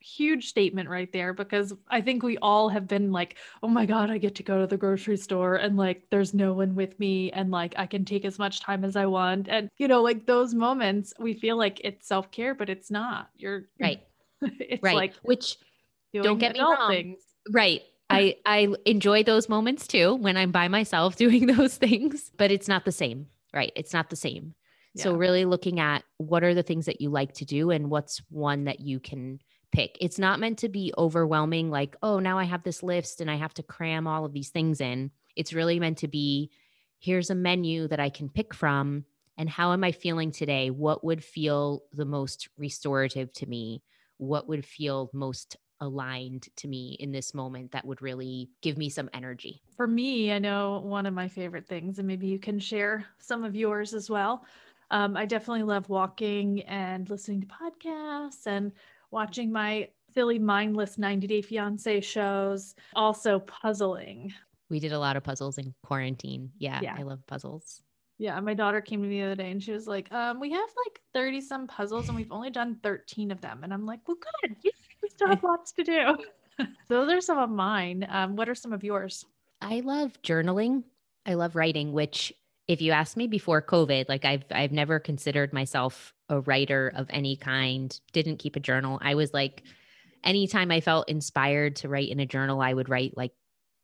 huge 0.00 0.48
statement 0.48 0.88
right 0.88 1.12
there 1.12 1.32
because 1.32 1.72
I 1.88 2.00
think 2.00 2.22
we 2.22 2.36
all 2.38 2.68
have 2.68 2.88
been 2.88 3.12
like, 3.12 3.36
oh 3.62 3.68
my 3.68 3.86
God, 3.86 4.10
I 4.10 4.18
get 4.18 4.34
to 4.36 4.42
go 4.42 4.60
to 4.60 4.66
the 4.66 4.76
grocery 4.76 5.16
store 5.16 5.56
and 5.56 5.76
like 5.76 6.02
there's 6.10 6.34
no 6.34 6.52
one 6.52 6.74
with 6.74 6.98
me 6.98 7.30
and 7.30 7.50
like 7.50 7.74
I 7.76 7.86
can 7.86 8.04
take 8.04 8.24
as 8.24 8.38
much 8.38 8.60
time 8.60 8.84
as 8.84 8.96
I 8.96 9.06
want. 9.06 9.48
And, 9.48 9.70
you 9.78 9.88
know, 9.88 10.02
like 10.02 10.26
those 10.26 10.54
moments, 10.54 11.14
we 11.18 11.34
feel 11.34 11.56
like 11.56 11.80
it's 11.84 12.06
self 12.06 12.30
care, 12.30 12.54
but 12.54 12.68
it's 12.68 12.90
not. 12.90 13.30
You're 13.36 13.64
right. 13.80 14.02
it's 14.42 14.82
right. 14.82 14.96
like, 14.96 15.14
which 15.22 15.56
don't 16.12 16.38
get 16.38 16.54
me 16.54 16.60
wrong. 16.60 16.90
Things. 16.90 17.20
Right. 17.50 17.82
I, 18.12 18.36
I 18.46 18.74
enjoy 18.86 19.22
those 19.22 19.48
moments 19.48 19.86
too 19.86 20.14
when 20.14 20.36
I'm 20.36 20.52
by 20.52 20.68
myself 20.68 21.16
doing 21.24 21.46
those 21.46 21.76
things, 21.76 22.30
but 22.36 22.50
it's 22.50 22.68
not 22.68 22.84
the 22.84 22.92
same. 22.92 23.26
Right. 23.54 23.72
It's 23.76 23.92
not 23.92 24.10
the 24.10 24.16
same. 24.16 24.54
Yeah. 24.94 25.04
So, 25.04 25.14
really 25.14 25.44
looking 25.44 25.80
at 25.80 26.04
what 26.18 26.44
are 26.44 26.54
the 26.54 26.62
things 26.62 26.86
that 26.86 27.00
you 27.00 27.08
like 27.10 27.32
to 27.34 27.44
do 27.44 27.70
and 27.70 27.90
what's 27.90 28.20
one 28.28 28.64
that 28.64 28.80
you 28.80 29.00
can 29.00 29.40
pick. 29.72 29.96
It's 30.00 30.18
not 30.18 30.38
meant 30.38 30.58
to 30.58 30.68
be 30.68 30.92
overwhelming, 30.96 31.70
like, 31.70 31.96
oh, 32.02 32.18
now 32.18 32.38
I 32.38 32.44
have 32.44 32.62
this 32.62 32.82
list 32.82 33.20
and 33.20 33.30
I 33.30 33.36
have 33.36 33.54
to 33.54 33.62
cram 33.62 34.06
all 34.06 34.24
of 34.24 34.34
these 34.34 34.50
things 34.50 34.80
in. 34.80 35.10
It's 35.34 35.54
really 35.54 35.80
meant 35.80 35.98
to 35.98 36.08
be 36.08 36.50
here's 36.98 37.30
a 37.30 37.34
menu 37.34 37.88
that 37.88 38.00
I 38.00 38.10
can 38.10 38.28
pick 38.28 38.54
from. 38.54 39.04
And 39.36 39.48
how 39.48 39.72
am 39.72 39.82
I 39.82 39.92
feeling 39.92 40.30
today? 40.30 40.70
What 40.70 41.02
would 41.04 41.24
feel 41.24 41.82
the 41.92 42.04
most 42.04 42.48
restorative 42.56 43.32
to 43.34 43.46
me? 43.46 43.82
What 44.18 44.46
would 44.46 44.64
feel 44.64 45.10
most 45.12 45.56
aligned 45.82 46.48
to 46.56 46.68
me 46.68 46.96
in 47.00 47.12
this 47.12 47.34
moment 47.34 47.72
that 47.72 47.84
would 47.84 48.00
really 48.00 48.48
give 48.62 48.78
me 48.78 48.88
some 48.88 49.10
energy? 49.12 49.60
For 49.76 49.86
me, 49.86 50.32
I 50.32 50.38
know 50.38 50.80
one 50.84 51.04
of 51.04 51.12
my 51.12 51.28
favorite 51.28 51.66
things, 51.66 51.98
and 51.98 52.08
maybe 52.08 52.28
you 52.28 52.38
can 52.38 52.58
share 52.58 53.04
some 53.18 53.44
of 53.44 53.54
yours 53.54 53.92
as 53.92 54.08
well. 54.08 54.46
Um, 54.90 55.16
I 55.16 55.26
definitely 55.26 55.64
love 55.64 55.88
walking 55.88 56.62
and 56.62 57.08
listening 57.10 57.40
to 57.42 57.46
podcasts 57.46 58.46
and 58.46 58.72
watching 59.10 59.50
my 59.50 59.88
silly 60.14 60.38
mindless 60.38 60.98
90 60.98 61.26
Day 61.26 61.42
Fiance 61.42 62.00
shows, 62.02 62.74
also 62.94 63.40
puzzling. 63.40 64.32
We 64.70 64.80
did 64.80 64.92
a 64.92 64.98
lot 64.98 65.16
of 65.16 65.22
puzzles 65.22 65.58
in 65.58 65.74
quarantine. 65.82 66.50
Yeah, 66.58 66.80
yeah. 66.82 66.94
I 66.96 67.02
love 67.02 67.26
puzzles. 67.26 67.82
Yeah, 68.18 68.38
my 68.40 68.54
daughter 68.54 68.80
came 68.80 69.02
to 69.02 69.08
me 69.08 69.20
the 69.20 69.26
other 69.26 69.34
day 69.34 69.50
and 69.50 69.62
she 69.62 69.72
was 69.72 69.88
like, 69.88 70.12
um, 70.12 70.38
we 70.38 70.52
have 70.52 70.68
like 70.86 71.00
30 71.12 71.40
some 71.40 71.66
puzzles 71.66 72.08
and 72.08 72.16
we've 72.16 72.30
only 72.30 72.50
done 72.50 72.78
13 72.82 73.30
of 73.32 73.40
them. 73.40 73.64
And 73.64 73.72
I'm 73.74 73.84
like, 73.84 74.00
well, 74.06 74.16
good. 74.42 74.56
We 74.62 74.70
still 75.14 75.28
have 75.28 75.42
lots 75.42 75.72
to 75.72 75.84
do. 75.84 76.16
those 76.88 77.10
are 77.10 77.20
some 77.20 77.38
of 77.38 77.50
mine. 77.50 78.06
Um, 78.08 78.36
what 78.36 78.48
are 78.48 78.54
some 78.54 78.72
of 78.72 78.84
yours? 78.84 79.24
I 79.60 79.80
love 79.80 80.20
journaling. 80.22 80.84
I 81.24 81.34
love 81.34 81.54
writing, 81.54 81.92
which 81.92 82.32
if 82.68 82.80
you 82.80 82.92
asked 82.92 83.16
me 83.16 83.26
before 83.26 83.62
COVID, 83.62 84.08
like 84.08 84.24
I've 84.24 84.44
I've 84.50 84.72
never 84.72 84.98
considered 84.98 85.52
myself 85.52 86.14
a 86.28 86.40
writer 86.40 86.92
of 86.94 87.06
any 87.10 87.36
kind, 87.36 87.98
didn't 88.12 88.38
keep 88.38 88.56
a 88.56 88.60
journal. 88.60 88.98
I 89.02 89.14
was 89.14 89.32
like 89.32 89.62
anytime 90.24 90.70
I 90.70 90.80
felt 90.80 91.08
inspired 91.08 91.76
to 91.76 91.88
write 91.88 92.08
in 92.08 92.20
a 92.20 92.26
journal, 92.26 92.60
I 92.60 92.72
would 92.72 92.88
write 92.88 93.16
like 93.16 93.32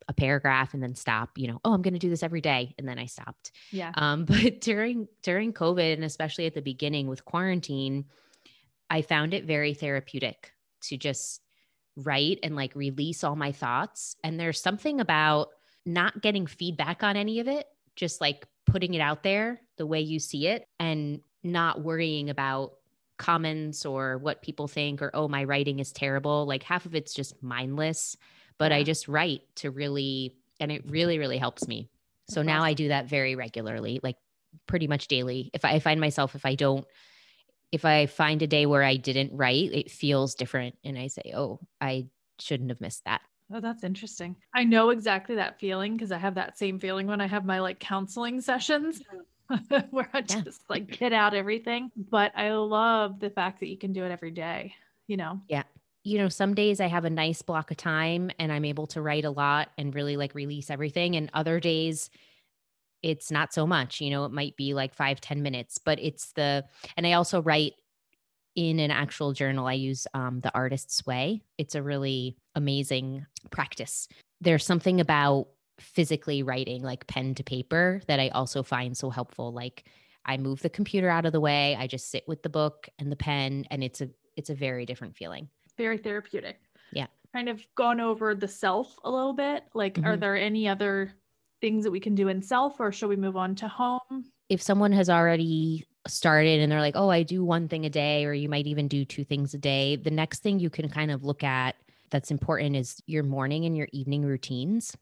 a 0.09 0.13
paragraph 0.13 0.73
and 0.73 0.83
then 0.83 0.95
stop, 0.95 1.31
you 1.37 1.49
know, 1.49 1.61
oh, 1.65 1.73
I'm 1.73 1.83
going 1.83 1.95
to 1.95 2.01
do 2.01 2.09
this 2.09 2.23
every 2.23 2.41
day. 2.41 2.75
And 2.79 2.89
then 2.89 2.99
I 2.99 3.07
stopped. 3.07 3.53
Yeah. 3.71 3.93
Um, 3.95 4.25
but 4.27 4.61
during, 4.61 5.07
during 5.23 5.53
COVID 5.53 5.93
and 5.93 6.05
especially 6.05 6.47
at 6.47 6.55
the 6.55 6.63
beginning 6.63 7.09
with 7.09 7.25
quarantine, 7.25 8.07
I 8.91 9.03
found 9.03 9.35
it 9.35 9.45
very 9.45 9.75
therapeutic 9.75 10.53
to 10.83 10.97
just 10.97 11.41
write 11.97 12.39
and 12.43 12.55
like 12.55 12.75
release 12.75 13.25
all 13.25 13.37
my 13.37 13.53
thoughts. 13.53 14.17
And 14.23 14.39
there's 14.39 14.61
something 14.61 15.01
about 15.01 15.49
not 15.85 16.23
getting 16.23 16.47
feedback 16.47 17.03
on 17.03 17.17
any 17.17 17.41
of 17.41 17.49
it, 17.49 17.67
just 17.97 18.21
like 18.21 18.47
putting 18.67 18.95
it 18.95 19.01
out 19.01 19.23
there 19.23 19.61
the 19.77 19.87
way 19.87 20.01
you 20.01 20.19
see 20.19 20.47
it 20.47 20.67
and 20.79 21.21
not 21.43 21.83
worrying 21.83 22.31
about 22.31 22.75
comments 23.17 23.85
or 23.85 24.19
what 24.19 24.43
people 24.43 24.69
think 24.69 25.03
or 25.03 25.11
oh 25.13 25.27
my 25.27 25.43
writing 25.43 25.81
is 25.81 25.91
terrible 25.91 26.47
like 26.47 26.63
half 26.63 26.87
of 26.87 26.95
it's 26.95 27.13
just 27.13 27.43
mindless 27.43 28.17
but 28.59 28.71
yeah. 28.71 28.79
i 28.79 28.83
just 28.85 29.09
write 29.09 29.43
to 29.57 29.71
really 29.71 30.37
and 30.61 30.71
it 30.71 30.89
really 30.89 31.19
really 31.19 31.39
helps 31.39 31.67
me 31.67 31.89
so 32.31 32.43
now 32.43 32.63
i 32.63 32.75
do 32.75 32.89
that 32.89 33.09
very 33.09 33.35
regularly 33.35 33.99
like 34.05 34.17
pretty 34.69 34.87
much 34.87 35.09
daily 35.09 35.51
if 35.53 35.65
i 35.65 35.81
find 35.81 36.01
myself 36.01 36.37
if 36.37 36.47
i 36.47 36.55
don't 36.55 36.87
if 37.73 37.85
i 37.85 38.07
find 38.07 38.43
a 38.43 38.47
day 38.47 38.67
where 38.67 38.83
i 38.83 38.97
didn't 38.97 39.33
write 39.33 39.71
it 39.73 39.91
feels 39.91 40.35
different 40.35 40.77
and 40.85 40.99
i 40.99 41.07
say 41.07 41.33
oh 41.35 41.61
i 41.81 42.07
shouldn't 42.39 42.71
have 42.71 42.81
missed 42.81 43.05
that 43.05 43.21
Oh, 43.51 43.61
that's 43.61 43.83
interesting. 43.83 44.37
I 44.55 44.65
know 44.65 44.91
exactly 44.91 45.37
that 45.37 45.59
feeling 45.59 45.95
because 45.95 46.13
I 46.13 46.19
have 46.19 46.35
that 46.35 46.59
same 46.59 46.79
feeling 46.79 47.07
when 47.07 47.23
I 47.23 47.27
have 47.27 47.47
my 47.47 47.61
like 47.61 47.81
counseling 47.81 48.43
sessions. 48.43 49.01
where 49.91 50.09
I 50.13 50.21
just 50.21 50.63
like 50.69 50.99
get 50.99 51.13
out 51.13 51.35
everything. 51.35 51.91
But 51.97 52.33
I 52.37 52.53
love 52.53 53.19
the 53.19 53.31
fact 53.31 53.61
that 53.61 53.69
you 53.69 53.79
can 53.79 53.93
do 53.93 54.05
it 54.05 54.11
every 54.11 54.31
day, 54.31 54.75
you 55.07 55.17
know? 55.17 55.41
Yeah. 55.49 55.63
You 56.05 56.19
know, 56.19 56.29
some 56.29 56.55
days 56.55 56.81
I 56.81 56.87
have 56.87 57.05
a 57.05 57.11
nice 57.11 57.43
block 57.43 57.71
of 57.71 57.77
time 57.77 58.31
and 58.39 58.53
I'm 58.53 58.65
able 58.65 58.87
to 58.89 59.03
write 59.03 59.25
a 59.25 59.31
lot 59.31 59.71
and 59.77 59.95
really 59.95 60.17
like 60.17 60.35
release 60.35 60.71
everything. 60.71 61.17
And 61.17 61.31
other 61.35 61.61
days 61.61 62.11
it's 63.03 63.31
not 63.31 63.53
so 63.53 63.67
much, 63.67 64.01
you 64.01 64.11
know, 64.11 64.25
it 64.25 64.33
might 64.33 64.57
be 64.57 64.75
like 64.75 64.95
five 64.95 65.21
ten 65.21 65.43
minutes, 65.43 65.79
but 65.79 65.99
it's 66.01 66.33
the, 66.33 66.65
and 66.97 67.07
I 67.07 67.13
also 67.13 67.43
write 67.43 67.75
in 68.55 68.81
an 68.81 68.91
actual 68.91 69.33
journal. 69.33 69.67
I 69.67 69.75
use 69.75 70.07
um, 70.15 70.41
the 70.41 70.53
artist's 70.55 71.07
way. 71.07 71.43
It's 71.59 71.77
a 71.77 71.83
really 71.83 72.37
amazing 72.57 73.25
practice. 73.51 74.09
There's 74.41 74.67
something 74.67 75.01
about 75.01 75.49
physically 75.79 76.43
writing 76.43 76.83
like 76.83 77.07
pen 77.07 77.35
to 77.37 77.45
paper 77.45 78.01
that 78.09 78.19
I 78.19 78.29
also 78.31 78.63
find 78.63 78.97
so 78.97 79.11
helpful. 79.11 79.53
Like 79.53 79.85
I 80.25 80.37
move 80.37 80.61
the 80.61 80.71
computer 80.71 81.09
out 81.09 81.25
of 81.25 81.33
the 81.33 81.41
way, 81.41 81.77
I 81.79 81.87
just 81.87 82.11
sit 82.11 82.25
with 82.27 82.43
the 82.43 82.49
book 82.49 82.89
and 82.99 83.13
the 83.13 83.17
pen 83.17 83.65
and 83.71 83.85
it's 83.85 84.01
a 84.01 84.11
it's 84.37 84.51
a 84.51 84.55
very 84.55 84.87
different 84.87 85.17
feeling. 85.17 85.49
Very 85.77 85.99
therapeutic. 85.99 86.61
Yeah. 86.93 87.07
Kind 87.33 87.49
of 87.49 87.65
gone 87.77 88.01
over 88.01 88.35
the 88.35 88.49
self 88.49 88.97
a 89.05 89.11
little 89.11 89.35
bit. 89.35 89.65
Like 89.75 89.95
mm-hmm. 89.95 90.07
are 90.07 90.17
there 90.17 90.37
any 90.37 90.69
other 90.69 91.13
things 91.61 91.85
that 91.85 91.91
we 91.91 92.01
can 92.01 92.15
do 92.15 92.29
in 92.29 92.43
self 92.43 92.81
or 92.81 92.93
should 92.93 93.09
we 93.09 93.17
move 93.17 93.37
on 93.37 93.55
to 93.57 93.69
home? 93.69 94.25
If 94.49 94.63
someone 94.63 94.93
has 94.93 95.11
already 95.11 95.87
started 96.07 96.61
and 96.61 96.71
they're 96.73 96.81
like, 96.81 96.97
"Oh, 96.97 97.11
I 97.11 97.23
do 97.23 97.45
one 97.45 97.69
thing 97.69 97.85
a 97.85 97.91
day," 97.91 98.25
or 98.25 98.33
you 98.33 98.49
might 98.49 98.67
even 98.67 98.89
do 98.89 99.05
two 99.05 99.25
things 99.25 99.55
a 99.55 99.59
day, 99.59 99.97
the 99.97 100.11
next 100.11 100.43
thing 100.43 100.59
you 100.59 100.71
can 100.71 100.89
kind 100.89 101.11
of 101.11 101.25
look 101.25 101.45
at 101.45 101.77
that's 102.11 102.31
important 102.31 102.77
is 102.77 103.03
your 103.07 103.23
morning 103.23 103.67
and 103.67 103.77
your 103.77 103.89
evening 103.93 104.25
routines. 104.25 104.97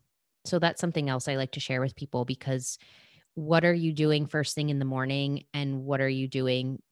So 0.44 0.58
that's 0.58 0.80
something 0.80 1.08
else 1.08 1.28
I 1.28 1.36
like 1.36 1.52
to 1.52 1.60
share 1.60 1.80
with 1.80 1.96
people 1.96 2.25
because 2.25 2.78
what 3.34 3.64
are 3.64 3.75
you 3.75 3.92
doing 3.92 4.26
first 4.26 4.54
thing 4.54 4.70
in 4.70 4.78
the 4.78 4.84
morning 4.84 5.44
and 5.52 5.84
what 5.84 6.00
are 6.00 6.08
you 6.08 6.26
doing 6.26 6.82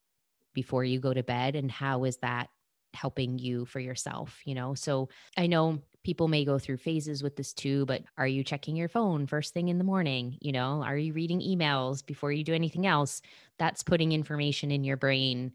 before 0.53 0.85
you 0.85 1.01
go 1.01 1.13
to 1.13 1.23
bed 1.23 1.57
and 1.57 1.71
how 1.71 2.05
is 2.05 2.19
that 2.19 2.49
helping 2.93 3.39
you 3.39 3.65
for 3.65 3.81
yourself, 3.81 4.41
you 4.45 4.55
know? 4.55 4.75
So 4.75 5.09
I 5.37 5.47
know 5.47 5.83
people 6.05 6.29
may 6.29 6.45
go 6.45 6.59
through 6.59 6.77
phases 6.77 7.23
with 7.23 7.35
this 7.35 7.53
too, 7.53 7.87
but 7.87 8.03
are 8.17 8.27
you 8.27 8.45
checking 8.45 8.77
your 8.77 8.89
phone 8.89 9.27
first 9.27 9.55
thing 9.55 9.69
in 9.69 9.79
the 9.79 9.85
morning? 9.85 10.39
You 10.41 10.53
know, 10.53 10.83
are 10.83 10.97
you 10.97 11.13
reading 11.13 11.41
emails 11.41 12.05
before 12.05 12.31
you 12.31 12.45
do 12.45 12.55
anything 12.55 12.87
else? 12.87 13.23
That's 13.59 13.83
putting 13.83 14.13
information 14.13 14.71
in 14.71 14.85
your 14.85 14.99
brain 14.99 15.53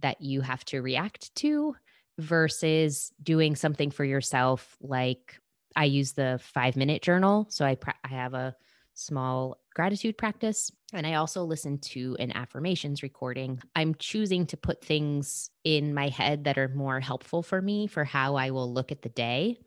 that 0.00 0.20
you 0.20 0.40
have 0.42 0.64
to 0.66 0.82
react 0.82 1.34
to 1.36 1.76
versus 2.18 3.12
doing 3.22 3.56
something 3.56 3.90
for 3.90 4.04
yourself 4.04 4.76
like 4.80 5.38
I 5.76 5.84
use 5.84 6.12
the 6.12 6.40
five 6.42 6.76
minute 6.76 7.00
journal. 7.00 7.46
So 7.48 7.64
I, 7.64 7.76
I 8.04 8.08
have 8.08 8.34
a 8.34 8.54
small 8.94 9.58
gratitude 9.74 10.16
practice. 10.16 10.70
And 10.92 11.06
I 11.06 11.14
also 11.14 11.42
listen 11.42 11.78
to 11.78 12.16
an 12.20 12.30
affirmations 12.36 13.02
recording. 13.02 13.60
I'm 13.74 13.94
choosing 13.96 14.46
to 14.46 14.56
put 14.56 14.84
things 14.84 15.50
in 15.64 15.94
my 15.94 16.08
head 16.08 16.44
that 16.44 16.58
are 16.58 16.68
more 16.68 17.00
helpful 17.00 17.42
for 17.42 17.60
me 17.60 17.88
for 17.88 18.04
how 18.04 18.36
I 18.36 18.50
will 18.50 18.72
look 18.72 18.92
at 18.92 19.02
the 19.02 19.08
day 19.08 19.58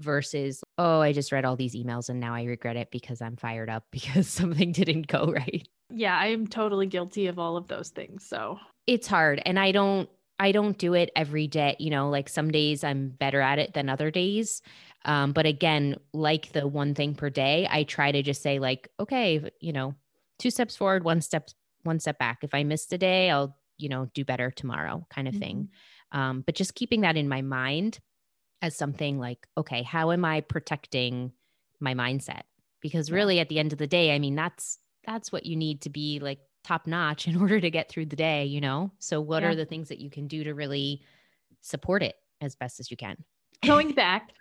versus, 0.00 0.62
oh, 0.78 1.00
I 1.00 1.12
just 1.12 1.32
read 1.32 1.44
all 1.44 1.56
these 1.56 1.74
emails 1.74 2.08
and 2.08 2.20
now 2.20 2.34
I 2.34 2.44
regret 2.44 2.76
it 2.76 2.90
because 2.90 3.20
I'm 3.22 3.36
fired 3.36 3.70
up 3.70 3.84
because 3.92 4.28
something 4.28 4.72
didn't 4.72 5.06
go 5.06 5.26
right. 5.32 5.66
Yeah, 5.90 6.16
I'm 6.16 6.46
totally 6.46 6.86
guilty 6.86 7.26
of 7.26 7.38
all 7.38 7.56
of 7.56 7.68
those 7.68 7.90
things. 7.90 8.26
So 8.26 8.58
it's 8.86 9.06
hard. 9.06 9.42
And 9.44 9.58
I 9.58 9.72
don't, 9.72 10.08
I 10.38 10.52
don't 10.52 10.76
do 10.76 10.94
it 10.94 11.10
every 11.14 11.46
day. 11.46 11.76
You 11.78 11.90
know, 11.90 12.08
like 12.08 12.28
some 12.28 12.50
days 12.50 12.82
I'm 12.82 13.10
better 13.10 13.40
at 13.40 13.58
it 13.58 13.74
than 13.74 13.88
other 13.88 14.10
days. 14.10 14.62
Um, 15.04 15.32
but 15.32 15.46
again, 15.46 15.96
like 16.12 16.52
the 16.52 16.66
one 16.66 16.94
thing 16.94 17.14
per 17.14 17.30
day, 17.30 17.68
I 17.70 17.84
try 17.84 18.10
to 18.12 18.22
just 18.22 18.42
say 18.42 18.58
like, 18.58 18.88
okay, 18.98 19.50
you 19.60 19.72
know, 19.72 19.94
two 20.38 20.50
steps 20.50 20.76
forward, 20.76 21.04
one 21.04 21.20
step, 21.20 21.50
one 21.82 22.00
step 22.00 22.18
back. 22.18 22.38
If 22.42 22.54
I 22.54 22.64
missed 22.64 22.92
a 22.92 22.98
day, 22.98 23.30
I'll, 23.30 23.56
you 23.78 23.88
know, 23.88 24.08
do 24.14 24.24
better 24.24 24.50
tomorrow 24.50 25.06
kind 25.10 25.28
of 25.28 25.34
mm-hmm. 25.34 25.42
thing. 25.42 25.68
Um, 26.12 26.42
but 26.44 26.54
just 26.54 26.74
keeping 26.74 27.02
that 27.02 27.16
in 27.16 27.28
my 27.28 27.42
mind 27.42 27.98
as 28.62 28.76
something 28.76 29.18
like, 29.18 29.46
okay, 29.58 29.82
how 29.82 30.12
am 30.12 30.24
I 30.24 30.40
protecting 30.40 31.32
my 31.80 31.94
mindset? 31.94 32.42
Because 32.80 33.10
really 33.10 33.40
at 33.40 33.48
the 33.48 33.58
end 33.58 33.72
of 33.72 33.78
the 33.78 33.86
day, 33.86 34.14
I 34.14 34.18
mean, 34.18 34.36
that's, 34.36 34.78
that's 35.04 35.32
what 35.32 35.44
you 35.44 35.56
need 35.56 35.82
to 35.82 35.90
be 35.90 36.20
like 36.20 36.38
top 36.64 36.86
notch 36.86 37.26
in 37.28 37.36
order 37.36 37.60
to 37.60 37.70
get 37.70 37.88
through 37.88 38.06
the 38.06 38.16
day, 38.16 38.44
you 38.46 38.60
know? 38.60 38.92
So 39.00 39.20
what 39.20 39.42
yeah. 39.42 39.50
are 39.50 39.54
the 39.54 39.66
things 39.66 39.88
that 39.88 39.98
you 39.98 40.08
can 40.08 40.28
do 40.28 40.44
to 40.44 40.54
really 40.54 41.02
support 41.60 42.02
it 42.02 42.14
as 42.40 42.54
best 42.54 42.80
as 42.80 42.90
you 42.90 42.96
can? 42.96 43.16
Going 43.66 43.92
back 43.92 44.32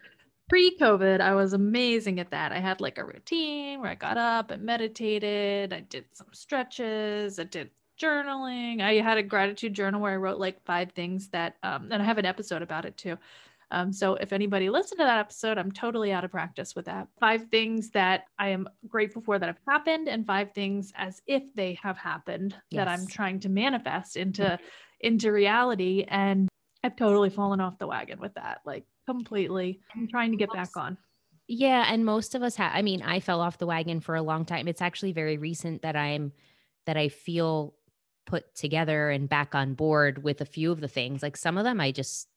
pre 0.49 0.77
COVID, 0.77 1.21
I 1.21 1.33
was 1.33 1.53
amazing 1.53 2.19
at 2.19 2.31
that. 2.31 2.51
I 2.51 2.59
had 2.59 2.81
like 2.81 2.97
a 2.97 3.05
routine 3.05 3.79
where 3.79 3.91
I 3.91 3.95
got 3.95 4.17
up 4.17 4.51
and 4.51 4.63
meditated. 4.63 5.73
I 5.73 5.81
did 5.81 6.05
some 6.13 6.27
stretches. 6.31 7.39
I 7.39 7.45
did 7.45 7.71
journaling. 8.01 8.81
I 8.81 8.95
had 8.95 9.17
a 9.17 9.23
gratitude 9.23 9.73
journal 9.73 10.01
where 10.01 10.13
I 10.13 10.17
wrote 10.17 10.39
like 10.39 10.63
five 10.65 10.91
things 10.91 11.29
that, 11.29 11.55
um, 11.63 11.89
and 11.91 12.01
I 12.01 12.05
have 12.05 12.17
an 12.17 12.25
episode 12.25 12.61
about 12.61 12.85
it 12.85 12.97
too. 12.97 13.17
Um, 13.71 13.93
so 13.93 14.15
if 14.15 14.33
anybody 14.33 14.69
listened 14.69 14.99
to 14.99 15.05
that 15.05 15.19
episode, 15.19 15.57
I'm 15.57 15.71
totally 15.71 16.11
out 16.11 16.25
of 16.25 16.31
practice 16.31 16.75
with 16.75 16.85
that. 16.85 17.07
Five 17.19 17.45
things 17.49 17.89
that 17.91 18.25
I 18.37 18.49
am 18.49 18.67
grateful 18.87 19.21
for 19.21 19.39
that 19.39 19.47
have 19.47 19.59
happened, 19.67 20.09
and 20.09 20.27
five 20.27 20.51
things 20.53 20.91
as 20.95 21.21
if 21.25 21.43
they 21.55 21.79
have 21.81 21.97
happened 21.97 22.55
yes. 22.69 22.79
that 22.79 22.87
I'm 22.87 23.07
trying 23.07 23.39
to 23.41 23.49
manifest 23.49 24.17
into 24.17 24.59
into 24.99 25.31
reality. 25.31 26.05
And 26.07 26.49
I've 26.83 26.95
totally 26.95 27.29
fallen 27.29 27.61
off 27.61 27.77
the 27.77 27.87
wagon 27.87 28.19
with 28.19 28.33
that. 28.35 28.59
Like 28.65 28.85
completely. 29.05 29.79
I'm 29.95 30.07
trying 30.07 30.31
to 30.31 30.37
get 30.37 30.51
back 30.51 30.75
on. 30.75 30.97
Yeah, 31.47 31.85
and 31.87 32.05
most 32.05 32.35
of 32.35 32.43
us 32.43 32.55
have 32.55 32.71
I 32.73 32.81
mean, 32.81 33.01
I 33.01 33.19
fell 33.19 33.41
off 33.41 33.57
the 33.57 33.67
wagon 33.67 34.01
for 34.01 34.15
a 34.15 34.21
long 34.21 34.45
time. 34.45 34.67
It's 34.67 34.81
actually 34.81 35.13
very 35.13 35.37
recent 35.37 35.81
that 35.81 35.95
I'm 35.95 36.33
that 36.85 36.97
I 36.97 37.09
feel 37.09 37.73
put 38.25 38.53
together 38.55 39.09
and 39.09 39.27
back 39.27 39.55
on 39.55 39.73
board 39.73 40.23
with 40.23 40.41
a 40.41 40.45
few 40.45 40.71
of 40.71 40.79
the 40.79 40.87
things. 40.87 41.23
Like 41.23 41.37
some 41.37 41.57
of 41.57 41.63
them 41.63 41.79
I 41.79 41.91
just 41.91 42.27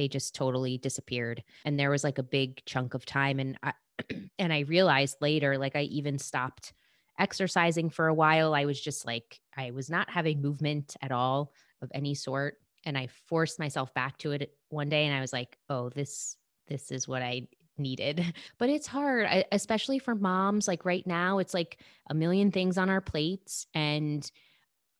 they 0.00 0.08
just 0.08 0.34
totally 0.34 0.78
disappeared. 0.78 1.44
And 1.66 1.78
there 1.78 1.90
was 1.90 2.02
like 2.02 2.16
a 2.16 2.22
big 2.22 2.64
chunk 2.64 2.94
of 2.94 3.04
time 3.04 3.38
and 3.38 3.58
I 3.62 3.74
and 4.38 4.50
I 4.50 4.60
realized 4.60 5.18
later 5.20 5.58
like 5.58 5.76
I 5.76 5.82
even 5.82 6.18
stopped 6.18 6.72
exercising 7.18 7.90
for 7.90 8.08
a 8.08 8.14
while. 8.14 8.54
I 8.54 8.64
was 8.64 8.80
just 8.80 9.04
like 9.04 9.38
I 9.54 9.72
was 9.72 9.90
not 9.90 10.08
having 10.08 10.40
movement 10.40 10.96
at 11.02 11.12
all 11.12 11.52
of 11.82 11.90
any 11.92 12.14
sort 12.14 12.56
and 12.86 12.96
I 12.96 13.08
forced 13.28 13.58
myself 13.58 13.92
back 13.92 14.16
to 14.18 14.32
it 14.32 14.54
one 14.70 14.88
day 14.88 15.04
and 15.04 15.14
I 15.14 15.20
was 15.20 15.34
like, 15.34 15.58
"Oh, 15.68 15.90
this 15.90 16.38
this 16.66 16.90
is 16.90 17.06
what 17.06 17.20
I 17.20 17.46
needed." 17.76 18.24
But 18.58 18.70
it's 18.70 18.86
hard, 18.86 19.44
especially 19.52 19.98
for 19.98 20.14
moms 20.14 20.66
like 20.66 20.86
right 20.86 21.06
now, 21.06 21.40
it's 21.40 21.52
like 21.52 21.78
a 22.08 22.14
million 22.14 22.50
things 22.50 22.78
on 22.78 22.88
our 22.88 23.02
plates 23.02 23.66
and 23.74 24.30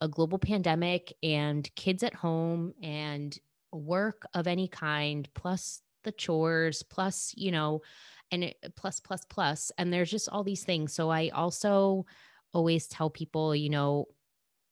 a 0.03 0.09
global 0.09 0.39
pandemic 0.39 1.15
and 1.23 1.75
kids 1.75 2.03
at 2.03 2.13
home 2.13 2.75
and 2.83 3.39
work 3.73 4.27
of 4.35 4.47
any 4.47 4.69
kind 4.69 5.29
plus 5.35 5.83
the 6.05 6.13
chores 6.13 6.83
plus, 6.83 7.35
you 7.37 7.53
know, 7.53 7.83
and 8.31 8.45
it, 8.45 8.57
plus 8.77 9.01
plus 9.01 9.25
plus 9.29 9.73
and 9.79 9.93
there's 9.93 10.11
just 10.11 10.29
all 10.29 10.45
these 10.45 10.65
things. 10.65 10.93
So 10.93 11.11
I 11.11 11.31
also 11.31 12.07
always 12.53 12.87
tell 12.87 13.11
people, 13.11 13.55
you 13.55 13.71
know, 13.71 14.07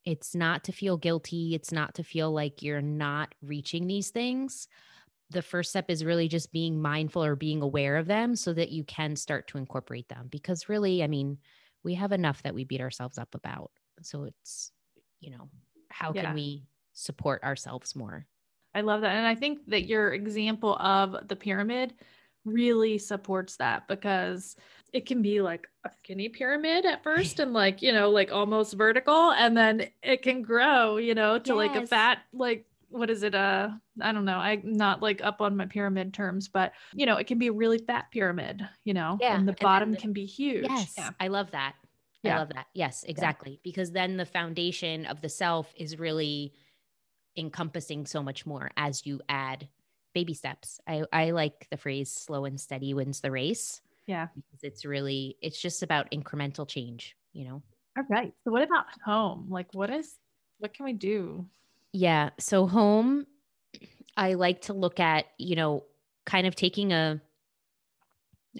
it's 0.05 0.33
not 0.33 0.63
to 0.65 0.71
feel 0.71 0.97
guilty. 0.97 1.53
It's 1.55 1.71
not 1.71 1.95
to 1.95 2.03
feel 2.03 2.31
like 2.31 2.63
you're 2.63 2.81
not 2.81 3.35
reaching 3.41 3.87
these 3.87 4.09
things. 4.09 4.67
The 5.29 5.41
first 5.41 5.69
step 5.69 5.89
is 5.89 6.03
really 6.03 6.27
just 6.27 6.51
being 6.51 6.81
mindful 6.81 7.23
or 7.23 7.35
being 7.35 7.61
aware 7.61 7.97
of 7.97 8.07
them 8.07 8.35
so 8.35 8.53
that 8.53 8.71
you 8.71 8.83
can 8.83 9.15
start 9.15 9.47
to 9.49 9.57
incorporate 9.57 10.09
them. 10.09 10.27
Because 10.31 10.69
really, 10.69 11.03
I 11.03 11.07
mean, 11.07 11.37
we 11.83 11.93
have 11.95 12.11
enough 12.11 12.41
that 12.43 12.55
we 12.55 12.63
beat 12.63 12.81
ourselves 12.81 13.17
up 13.17 13.35
about. 13.35 13.71
So 14.01 14.23
it's, 14.23 14.71
you 15.19 15.31
know, 15.31 15.49
how 15.89 16.13
yeah. 16.13 16.23
can 16.23 16.33
we 16.33 16.63
support 16.93 17.43
ourselves 17.43 17.95
more? 17.95 18.25
I 18.73 18.81
love 18.81 19.01
that. 19.01 19.15
And 19.15 19.27
I 19.27 19.35
think 19.35 19.59
that 19.67 19.87
your 19.87 20.13
example 20.13 20.75
of 20.75 21.27
the 21.27 21.35
pyramid 21.35 21.93
really 22.45 22.97
supports 22.97 23.57
that 23.57 23.87
because 23.87 24.55
it 24.93 25.05
can 25.05 25.21
be 25.21 25.41
like 25.41 25.67
a 25.85 25.89
skinny 25.97 26.29
pyramid 26.29 26.85
at 26.85 27.03
first 27.03 27.39
and 27.39 27.53
like, 27.53 27.81
you 27.81 27.91
know, 27.91 28.09
like 28.09 28.31
almost 28.31 28.73
vertical 28.73 29.31
and 29.31 29.55
then 29.55 29.87
it 30.01 30.21
can 30.21 30.41
grow, 30.41 30.97
you 30.97 31.15
know, 31.15 31.37
to 31.37 31.49
yes. 31.49 31.55
like 31.55 31.75
a 31.75 31.87
fat 31.87 32.19
like 32.33 32.65
what 32.89 33.09
is 33.09 33.23
it 33.23 33.35
uh 33.35 33.69
i 34.01 34.11
don't 34.11 34.25
know 34.25 34.37
i'm 34.37 34.61
not 34.63 35.01
like 35.01 35.21
up 35.23 35.41
on 35.41 35.55
my 35.55 35.65
pyramid 35.65 36.13
terms 36.13 36.47
but 36.47 36.73
you 36.93 37.05
know 37.05 37.17
it 37.17 37.27
can 37.27 37.37
be 37.37 37.47
a 37.47 37.51
really 37.51 37.77
fat 37.77 38.05
pyramid 38.11 38.67
you 38.83 38.93
know 38.93 39.17
yeah 39.21 39.37
and 39.37 39.47
the 39.47 39.55
bottom 39.61 39.91
the, 39.91 39.97
can 39.97 40.11
be 40.11 40.25
huge 40.25 40.65
yes 40.67 40.93
yeah. 40.97 41.11
i 41.19 41.27
love 41.27 41.51
that 41.51 41.75
yeah. 42.23 42.35
i 42.35 42.39
love 42.39 42.49
that 42.49 42.65
yes 42.73 43.05
exactly 43.07 43.51
yeah. 43.51 43.57
because 43.63 43.91
then 43.91 44.17
the 44.17 44.25
foundation 44.25 45.05
of 45.05 45.21
the 45.21 45.29
self 45.29 45.71
is 45.77 45.99
really 45.99 46.53
encompassing 47.39 48.05
so 48.05 48.21
much 48.21 48.45
more 48.45 48.69
as 48.77 49.05
you 49.05 49.21
add 49.29 49.67
baby 50.13 50.33
steps. 50.33 50.79
I 50.87 51.03
i 51.13 51.31
like 51.31 51.67
the 51.71 51.77
phrase 51.77 52.11
slow 52.11 52.45
and 52.45 52.59
steady 52.59 52.93
wins 52.93 53.21
the 53.21 53.31
race. 53.31 53.81
Yeah. 54.05 54.27
Because 54.35 54.63
it's 54.63 54.85
really 54.85 55.37
it's 55.41 55.61
just 55.61 55.83
about 55.83 56.11
incremental 56.11 56.67
change 56.67 57.15
you 57.33 57.45
know? 57.45 57.61
All 57.97 58.03
right. 58.09 58.33
So 58.43 58.51
what 58.51 58.63
about 58.63 58.85
home? 59.03 59.47
Like 59.49 59.67
what 59.73 59.89
is 59.89 60.15
what 60.59 60.73
can 60.73 60.85
we 60.85 60.93
do? 60.93 61.45
Yeah. 61.93 62.29
So 62.39 62.67
home, 62.67 63.25
I 64.17 64.33
like 64.33 64.61
to 64.63 64.73
look 64.73 64.99
at, 64.99 65.25
you 65.37 65.55
know, 65.55 65.85
kind 66.25 66.45
of 66.45 66.55
taking 66.55 66.91
a 66.93 67.21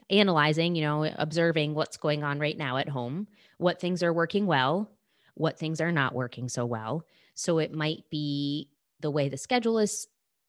analyzing, 0.10 0.76
you 0.76 0.82
know, 0.82 1.04
observing 1.18 1.74
what's 1.74 1.98
going 1.98 2.24
on 2.24 2.40
right 2.40 2.58
now 2.58 2.78
at 2.78 2.88
home, 2.88 3.28
what 3.58 3.80
things 3.80 4.02
are 4.02 4.14
working 4.14 4.46
well, 4.46 4.90
what 5.36 5.60
things 5.60 5.82
are 5.82 5.92
not 5.92 6.14
working 6.16 6.48
so 6.48 6.66
well. 6.66 7.06
So 7.40 7.60
it 7.60 7.74
might 7.74 8.04
be 8.12 8.70
the 9.00 9.10
way 9.10 9.30
the 9.30 9.38
schedule 9.38 9.80
is 9.80 10.08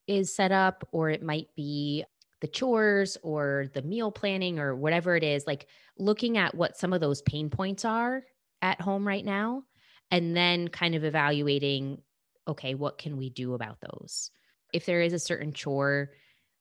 is 0.08 0.34
set 0.34 0.50
up 0.50 0.88
or 0.90 1.08
it 1.08 1.22
might 1.22 1.46
be 1.54 2.04
the 2.40 2.48
chores 2.48 3.16
or 3.22 3.66
the 3.74 3.82
meal 3.82 4.10
planning 4.10 4.58
or 4.58 4.74
whatever 4.74 5.14
it 5.14 5.22
is, 5.22 5.46
like 5.46 5.68
looking 5.98 6.36
at 6.36 6.52
what 6.52 6.76
some 6.76 6.92
of 6.92 7.00
those 7.00 7.22
pain 7.22 7.48
points 7.48 7.84
are 7.84 8.24
at 8.60 8.80
home 8.80 9.06
right 9.06 9.24
now 9.24 9.62
and 10.10 10.36
then 10.36 10.66
kind 10.66 10.96
of 10.96 11.04
evaluating 11.04 12.02
okay, 12.48 12.74
what 12.74 12.98
can 12.98 13.16
we 13.16 13.30
do 13.30 13.54
about 13.54 13.78
those? 13.80 14.32
If 14.72 14.84
there 14.84 15.00
is 15.00 15.12
a 15.12 15.18
certain 15.20 15.52
chore 15.52 16.10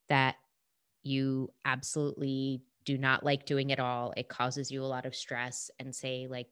that 0.10 0.36
you 1.02 1.50
absolutely 1.66 2.62
do 2.86 3.00
not 3.00 3.24
like 3.24 3.48
doing 3.48 3.72
at 3.72 3.80
all, 3.80 4.14
it 4.16 4.30
causes 4.30 4.70
you 4.70 4.84
a 4.84 4.86
lot 4.86 5.08
of 5.08 5.16
stress, 5.16 5.72
and 5.80 5.96
say, 5.96 6.28
like, 6.30 6.50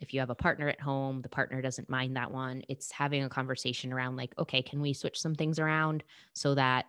if 0.00 0.12
you 0.12 0.20
have 0.20 0.30
a 0.30 0.34
partner 0.34 0.68
at 0.68 0.80
home, 0.80 1.22
the 1.22 1.28
partner 1.28 1.62
doesn't 1.62 1.88
mind 1.88 2.16
that 2.16 2.30
one. 2.30 2.62
It's 2.68 2.90
having 2.90 3.24
a 3.24 3.28
conversation 3.28 3.92
around, 3.92 4.16
like, 4.16 4.34
okay, 4.38 4.62
can 4.62 4.80
we 4.80 4.92
switch 4.92 5.18
some 5.18 5.34
things 5.34 5.58
around 5.58 6.04
so 6.34 6.54
that 6.54 6.86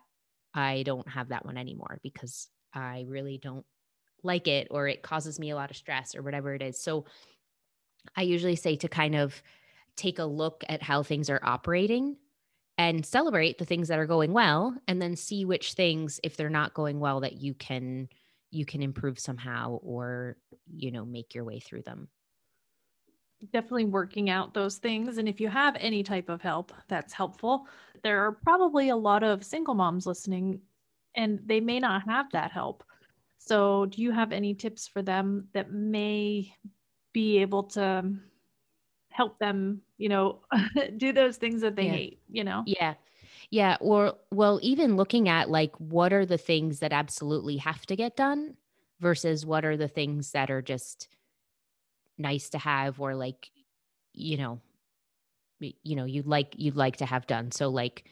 I 0.54 0.84
don't 0.84 1.08
have 1.08 1.30
that 1.30 1.46
one 1.46 1.58
anymore 1.58 2.00
because 2.04 2.48
I 2.74 3.06
really 3.08 3.38
don't 3.38 3.66
like 4.24 4.48
it 4.48 4.68
or 4.72 4.88
it 4.88 5.04
causes 5.04 5.40
me 5.40 5.52
a 5.52 5.56
lot 5.56 5.72
of 5.72 5.78
stress 5.78 6.16
or 6.16 6.24
whatever 6.24 6.54
it 6.54 6.62
is. 6.62 6.80
So 6.80 7.06
I 8.16 8.24
usually 8.24 8.56
say 8.56 8.76
to 8.78 8.88
kind 8.88 9.16
of 9.16 9.42
take 9.96 10.20
a 10.20 10.26
look 10.26 10.64
at 10.70 10.82
how 10.82 11.04
things 11.04 11.30
are 11.30 11.40
operating 11.44 12.18
and 12.78 13.06
celebrate 13.06 13.58
the 13.58 13.66
things 13.66 13.88
that 13.88 14.00
are 14.00 14.06
going 14.06 14.34
well 14.34 14.78
and 14.88 15.02
then 15.02 15.16
see 15.16 15.46
which 15.46 15.74
things 15.74 16.20
if 16.24 16.38
they're 16.38 16.50
not 16.50 16.74
going 16.74 17.00
well 17.00 17.22
that 17.22 17.34
you 17.34 17.54
can 17.54 18.08
you 18.52 18.66
can 18.66 18.82
improve 18.82 19.20
somehow 19.20 19.78
or 19.82 20.38
you 20.68 20.92
know 20.92 21.04
make 21.04 21.34
your 21.36 21.44
way 21.44 21.60
through 21.60 21.82
them 21.82 22.08
definitely 23.51 23.86
working 23.86 24.29
out 24.29 24.53
those 24.53 24.77
things 24.77 25.17
and 25.17 25.27
if 25.27 25.39
you 25.39 25.48
have 25.48 25.75
any 25.79 26.01
type 26.01 26.27
of 26.29 26.41
help 26.41 26.72
that's 26.88 27.13
helpful 27.13 27.67
there 28.03 28.25
are 28.25 28.32
probably 28.32 28.89
a 28.89 28.96
lot 28.96 29.24
of 29.24 29.44
single 29.44 29.75
moms 29.75 30.08
listening 30.08 30.60
and 31.15 31.39
they 31.46 31.60
may 31.60 31.79
not 31.79 32.03
have 32.03 32.29
that 32.32 32.51
help 32.51 32.84
so 33.38 33.86
do 33.86 34.01
you 34.01 34.12
have 34.12 34.32
any 34.32 34.53
tips 34.53 34.88
for 34.88 35.01
them 35.01 35.48
that 35.53 35.72
may 35.72 36.51
be 37.13 37.38
able 37.38 37.63
to 37.63 38.13
help 39.17 39.39
them, 39.39 39.82
you 39.97 40.08
know, 40.08 40.41
do 40.97 41.12
those 41.12 41.38
things 41.38 41.62
that 41.62 41.76
they 41.76 41.86
yeah. 41.86 41.91
hate, 41.91 42.19
you 42.30 42.43
know? 42.43 42.63
Yeah. 42.65 42.93
Yeah. 43.50 43.78
Or, 43.82 44.13
well, 44.32 44.60
even 44.62 44.97
looking 44.97 45.28
at 45.28 45.50
like 45.50 45.76
what 45.78 46.13
are 46.13 46.26
the 46.26 46.38
things 46.38 46.80
that 46.80 46.93
absolutely 46.93 47.58
have 47.58 47.86
to 47.88 47.95
get 47.95 48.15
done 48.15 48.56
versus 49.00 49.45
what 49.45 49.65
are 49.65 49.78
the 49.78 49.88
things 49.88 50.32
that 50.32 50.52
are 50.52 50.62
just 50.62 51.08
nice 52.17 52.49
to 52.49 52.58
have 52.58 52.99
or 52.99 53.15
like, 53.15 53.49
you 54.13 54.38
know, 54.38 54.60
you 55.60 55.95
know, 55.95 56.06
you'd 56.06 56.27
like, 56.27 56.53
you'd 56.58 56.75
like 56.75 56.97
to 56.97 57.06
have 57.06 57.27
done. 57.27 57.51
So, 57.51 57.69
like, 57.69 58.06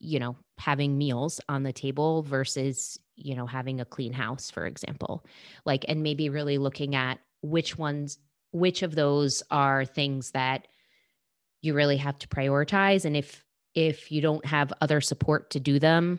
you 0.00 0.18
know, 0.18 0.36
having 0.58 0.98
meals 0.98 1.40
on 1.48 1.62
the 1.62 1.72
table 1.72 2.22
versus, 2.22 2.98
you 3.16 3.36
know, 3.36 3.46
having 3.46 3.80
a 3.80 3.84
clean 3.84 4.12
house, 4.12 4.50
for 4.50 4.66
example. 4.66 5.24
Like, 5.64 5.84
and 5.88 6.02
maybe 6.02 6.28
really 6.28 6.58
looking 6.58 6.94
at 6.94 7.18
which 7.40 7.78
ones 7.78 8.18
which 8.50 8.82
of 8.82 8.94
those 8.94 9.42
are 9.50 9.84
things 9.84 10.30
that 10.30 10.66
you 11.60 11.74
really 11.74 11.96
have 11.96 12.18
to 12.18 12.28
prioritize 12.28 13.04
and 13.04 13.16
if 13.16 13.44
if 13.74 14.10
you 14.10 14.20
don't 14.20 14.44
have 14.46 14.72
other 14.80 15.00
support 15.00 15.50
to 15.50 15.60
do 15.60 15.78
them 15.78 16.18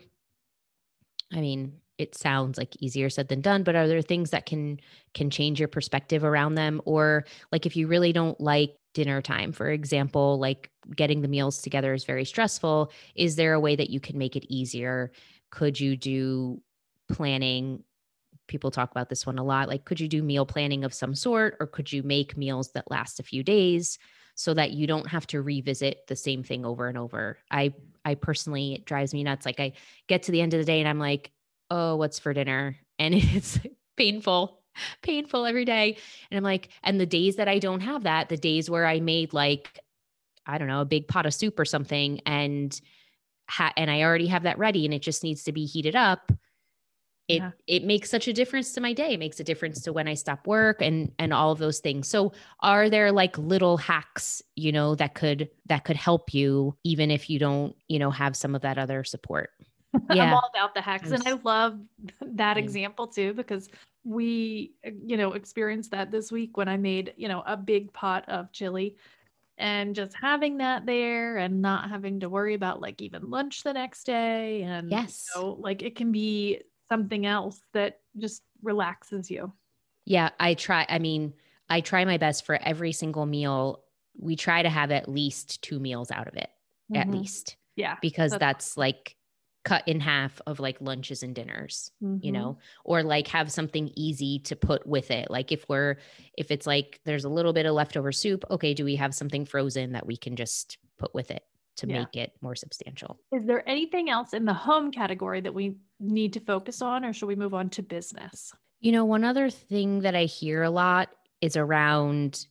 i 1.32 1.40
mean 1.40 1.72
it 2.00 2.16
sounds 2.16 2.58
like 2.58 2.74
easier 2.80 3.10
said 3.10 3.28
than 3.28 3.40
done 3.40 3.62
but 3.62 3.76
are 3.76 3.86
there 3.86 4.02
things 4.02 4.30
that 4.30 4.46
can 4.46 4.80
can 5.14 5.30
change 5.30 5.58
your 5.58 5.68
perspective 5.68 6.24
around 6.24 6.54
them 6.54 6.80
or 6.84 7.24
like 7.52 7.66
if 7.66 7.76
you 7.76 7.86
really 7.86 8.12
don't 8.12 8.40
like 8.40 8.76
dinner 8.94 9.22
time 9.22 9.52
for 9.52 9.70
example 9.70 10.38
like 10.38 10.70
getting 10.96 11.20
the 11.20 11.28
meals 11.28 11.62
together 11.62 11.94
is 11.94 12.04
very 12.04 12.24
stressful 12.24 12.90
is 13.14 13.36
there 13.36 13.52
a 13.52 13.60
way 13.60 13.76
that 13.76 13.90
you 13.90 14.00
can 14.00 14.18
make 14.18 14.34
it 14.34 14.44
easier 14.48 15.12
could 15.50 15.78
you 15.78 15.96
do 15.96 16.60
planning 17.08 17.84
people 18.50 18.70
talk 18.70 18.90
about 18.90 19.08
this 19.08 19.24
one 19.24 19.38
a 19.38 19.44
lot. 19.44 19.68
Like, 19.68 19.86
could 19.86 20.00
you 20.00 20.08
do 20.08 20.22
meal 20.22 20.44
planning 20.44 20.84
of 20.84 20.92
some 20.92 21.14
sort, 21.14 21.56
or 21.60 21.66
could 21.66 21.90
you 21.90 22.02
make 22.02 22.36
meals 22.36 22.72
that 22.72 22.90
last 22.90 23.20
a 23.20 23.22
few 23.22 23.42
days 23.42 23.98
so 24.34 24.52
that 24.54 24.72
you 24.72 24.86
don't 24.86 25.08
have 25.08 25.26
to 25.28 25.40
revisit 25.40 26.06
the 26.08 26.16
same 26.16 26.42
thing 26.42 26.66
over 26.66 26.88
and 26.88 26.98
over? 26.98 27.38
I, 27.50 27.72
I 28.04 28.16
personally, 28.16 28.74
it 28.74 28.84
drives 28.84 29.14
me 29.14 29.22
nuts. 29.22 29.46
Like, 29.46 29.60
I 29.60 29.72
get 30.08 30.24
to 30.24 30.32
the 30.32 30.40
end 30.40 30.52
of 30.52 30.58
the 30.58 30.66
day 30.66 30.80
and 30.80 30.88
I'm 30.88 30.98
like, 30.98 31.30
oh, 31.70 31.96
what's 31.96 32.18
for 32.18 32.34
dinner? 32.34 32.76
And 33.00 33.14
it's 33.14 33.58
painful, 33.96 34.60
painful 35.00 35.46
every 35.46 35.64
day. 35.64 35.96
And 36.30 36.36
I'm 36.36 36.44
like, 36.44 36.68
and 36.82 37.00
the 37.00 37.06
days 37.06 37.36
that 37.36 37.48
I 37.48 37.58
don't 37.58 37.80
have 37.80 38.02
that, 38.02 38.28
the 38.28 38.36
days 38.36 38.68
where 38.68 38.84
I 38.84 39.00
made 39.00 39.32
like, 39.32 39.80
I 40.44 40.58
don't 40.58 40.68
know, 40.68 40.82
a 40.82 40.84
big 40.84 41.08
pot 41.08 41.24
of 41.24 41.32
soup 41.32 41.58
or 41.58 41.64
something 41.64 42.20
and, 42.26 42.78
ha- 43.48 43.72
and 43.78 43.90
I 43.90 44.02
already 44.02 44.26
have 44.26 44.42
that 44.42 44.58
ready 44.58 44.84
and 44.84 44.92
it 44.92 45.00
just 45.00 45.24
needs 45.24 45.44
to 45.44 45.52
be 45.52 45.64
heated 45.64 45.96
up 45.96 46.30
it 47.30 47.36
yeah. 47.36 47.50
it 47.66 47.84
makes 47.84 48.10
such 48.10 48.26
a 48.26 48.32
difference 48.32 48.72
to 48.72 48.80
my 48.80 48.92
day 48.92 49.14
it 49.14 49.18
makes 49.18 49.38
a 49.38 49.44
difference 49.44 49.80
to 49.82 49.92
when 49.92 50.08
i 50.08 50.14
stop 50.14 50.46
work 50.46 50.82
and 50.82 51.12
and 51.18 51.32
all 51.32 51.52
of 51.52 51.58
those 51.58 51.78
things 51.78 52.08
so 52.08 52.32
are 52.60 52.90
there 52.90 53.12
like 53.12 53.38
little 53.38 53.76
hacks 53.76 54.42
you 54.56 54.72
know 54.72 54.94
that 54.96 55.14
could 55.14 55.48
that 55.66 55.84
could 55.84 55.96
help 55.96 56.34
you 56.34 56.76
even 56.82 57.10
if 57.10 57.30
you 57.30 57.38
don't 57.38 57.76
you 57.88 57.98
know 57.98 58.10
have 58.10 58.36
some 58.36 58.54
of 58.54 58.62
that 58.62 58.78
other 58.78 59.04
support 59.04 59.50
yeah 60.12 60.24
i'm 60.24 60.34
all 60.34 60.50
about 60.54 60.74
the 60.74 60.80
hacks 60.80 61.10
and 61.10 61.26
i 61.26 61.32
love 61.44 61.78
that 62.22 62.56
example 62.56 63.06
too 63.06 63.32
because 63.34 63.68
we 64.04 64.72
you 65.04 65.16
know 65.16 65.32
experienced 65.32 65.90
that 65.90 66.10
this 66.10 66.30
week 66.30 66.56
when 66.56 66.68
i 66.68 66.76
made 66.76 67.12
you 67.16 67.28
know 67.28 67.42
a 67.46 67.56
big 67.56 67.92
pot 67.92 68.28
of 68.28 68.50
chili 68.52 68.96
and 69.58 69.94
just 69.94 70.14
having 70.14 70.58
that 70.58 70.86
there 70.86 71.36
and 71.36 71.60
not 71.60 71.90
having 71.90 72.20
to 72.20 72.28
worry 72.28 72.54
about 72.54 72.80
like 72.80 73.02
even 73.02 73.28
lunch 73.28 73.62
the 73.62 73.72
next 73.72 74.04
day 74.04 74.62
and 74.62 74.90
yes 74.90 75.26
you 75.34 75.42
know, 75.42 75.56
like 75.60 75.82
it 75.82 75.96
can 75.96 76.12
be 76.12 76.62
something 76.90 77.24
else 77.24 77.62
that 77.72 78.00
just 78.18 78.42
relaxes 78.62 79.30
you. 79.30 79.52
Yeah, 80.04 80.30
I 80.38 80.54
try. 80.54 80.84
I 80.88 80.98
mean, 80.98 81.32
I 81.68 81.80
try 81.80 82.04
my 82.04 82.18
best 82.18 82.44
for 82.44 82.56
every 82.56 82.92
single 82.92 83.26
meal. 83.26 83.82
We 84.18 84.36
try 84.36 84.62
to 84.62 84.68
have 84.68 84.90
at 84.90 85.08
least 85.08 85.62
two 85.62 85.78
meals 85.78 86.10
out 86.10 86.26
of 86.26 86.34
it, 86.34 86.50
mm-hmm. 86.92 86.96
at 86.96 87.10
least. 87.10 87.56
Yeah. 87.76 87.96
Because 88.02 88.32
that's, 88.32 88.40
that's 88.40 88.76
like 88.76 89.16
cut 89.64 89.86
in 89.86 90.00
half 90.00 90.40
of 90.46 90.58
like 90.58 90.80
lunches 90.80 91.22
and 91.22 91.34
dinners, 91.34 91.90
mm-hmm. 92.02 92.24
you 92.24 92.32
know, 92.32 92.58
or 92.84 93.02
like 93.02 93.28
have 93.28 93.52
something 93.52 93.90
easy 93.94 94.38
to 94.40 94.56
put 94.56 94.86
with 94.86 95.10
it. 95.10 95.30
Like 95.30 95.52
if 95.52 95.68
we're, 95.68 95.96
if 96.36 96.50
it's 96.50 96.66
like 96.66 97.00
there's 97.04 97.24
a 97.24 97.28
little 97.28 97.52
bit 97.52 97.66
of 97.66 97.74
leftover 97.74 98.12
soup, 98.12 98.44
okay, 98.50 98.74
do 98.74 98.84
we 98.84 98.96
have 98.96 99.14
something 99.14 99.44
frozen 99.44 99.92
that 99.92 100.06
we 100.06 100.16
can 100.16 100.36
just 100.36 100.78
put 100.98 101.14
with 101.14 101.30
it? 101.30 101.42
to 101.76 101.86
yeah. 101.86 102.00
make 102.00 102.16
it 102.16 102.32
more 102.42 102.54
substantial. 102.54 103.18
Is 103.32 103.46
there 103.46 103.66
anything 103.66 104.10
else 104.10 104.34
in 104.34 104.44
the 104.44 104.52
home 104.52 104.92
category 104.92 105.40
that 105.40 105.54
we 105.54 105.76
need 105.98 106.34
to 106.34 106.40
focus 106.40 106.82
on, 106.82 107.04
or 107.04 107.12
should 107.12 107.26
we 107.26 107.36
move 107.36 107.54
on 107.54 107.70
to 107.70 107.82
business? 107.82 108.52
You 108.80 108.92
know, 108.92 109.06
one 109.06 109.24
other 109.24 109.48
thing 109.48 110.00
that 110.00 110.14
I 110.14 110.24
hear 110.24 110.62
a 110.62 110.70
lot 110.70 111.08
is 111.40 111.56
around, 111.56 112.46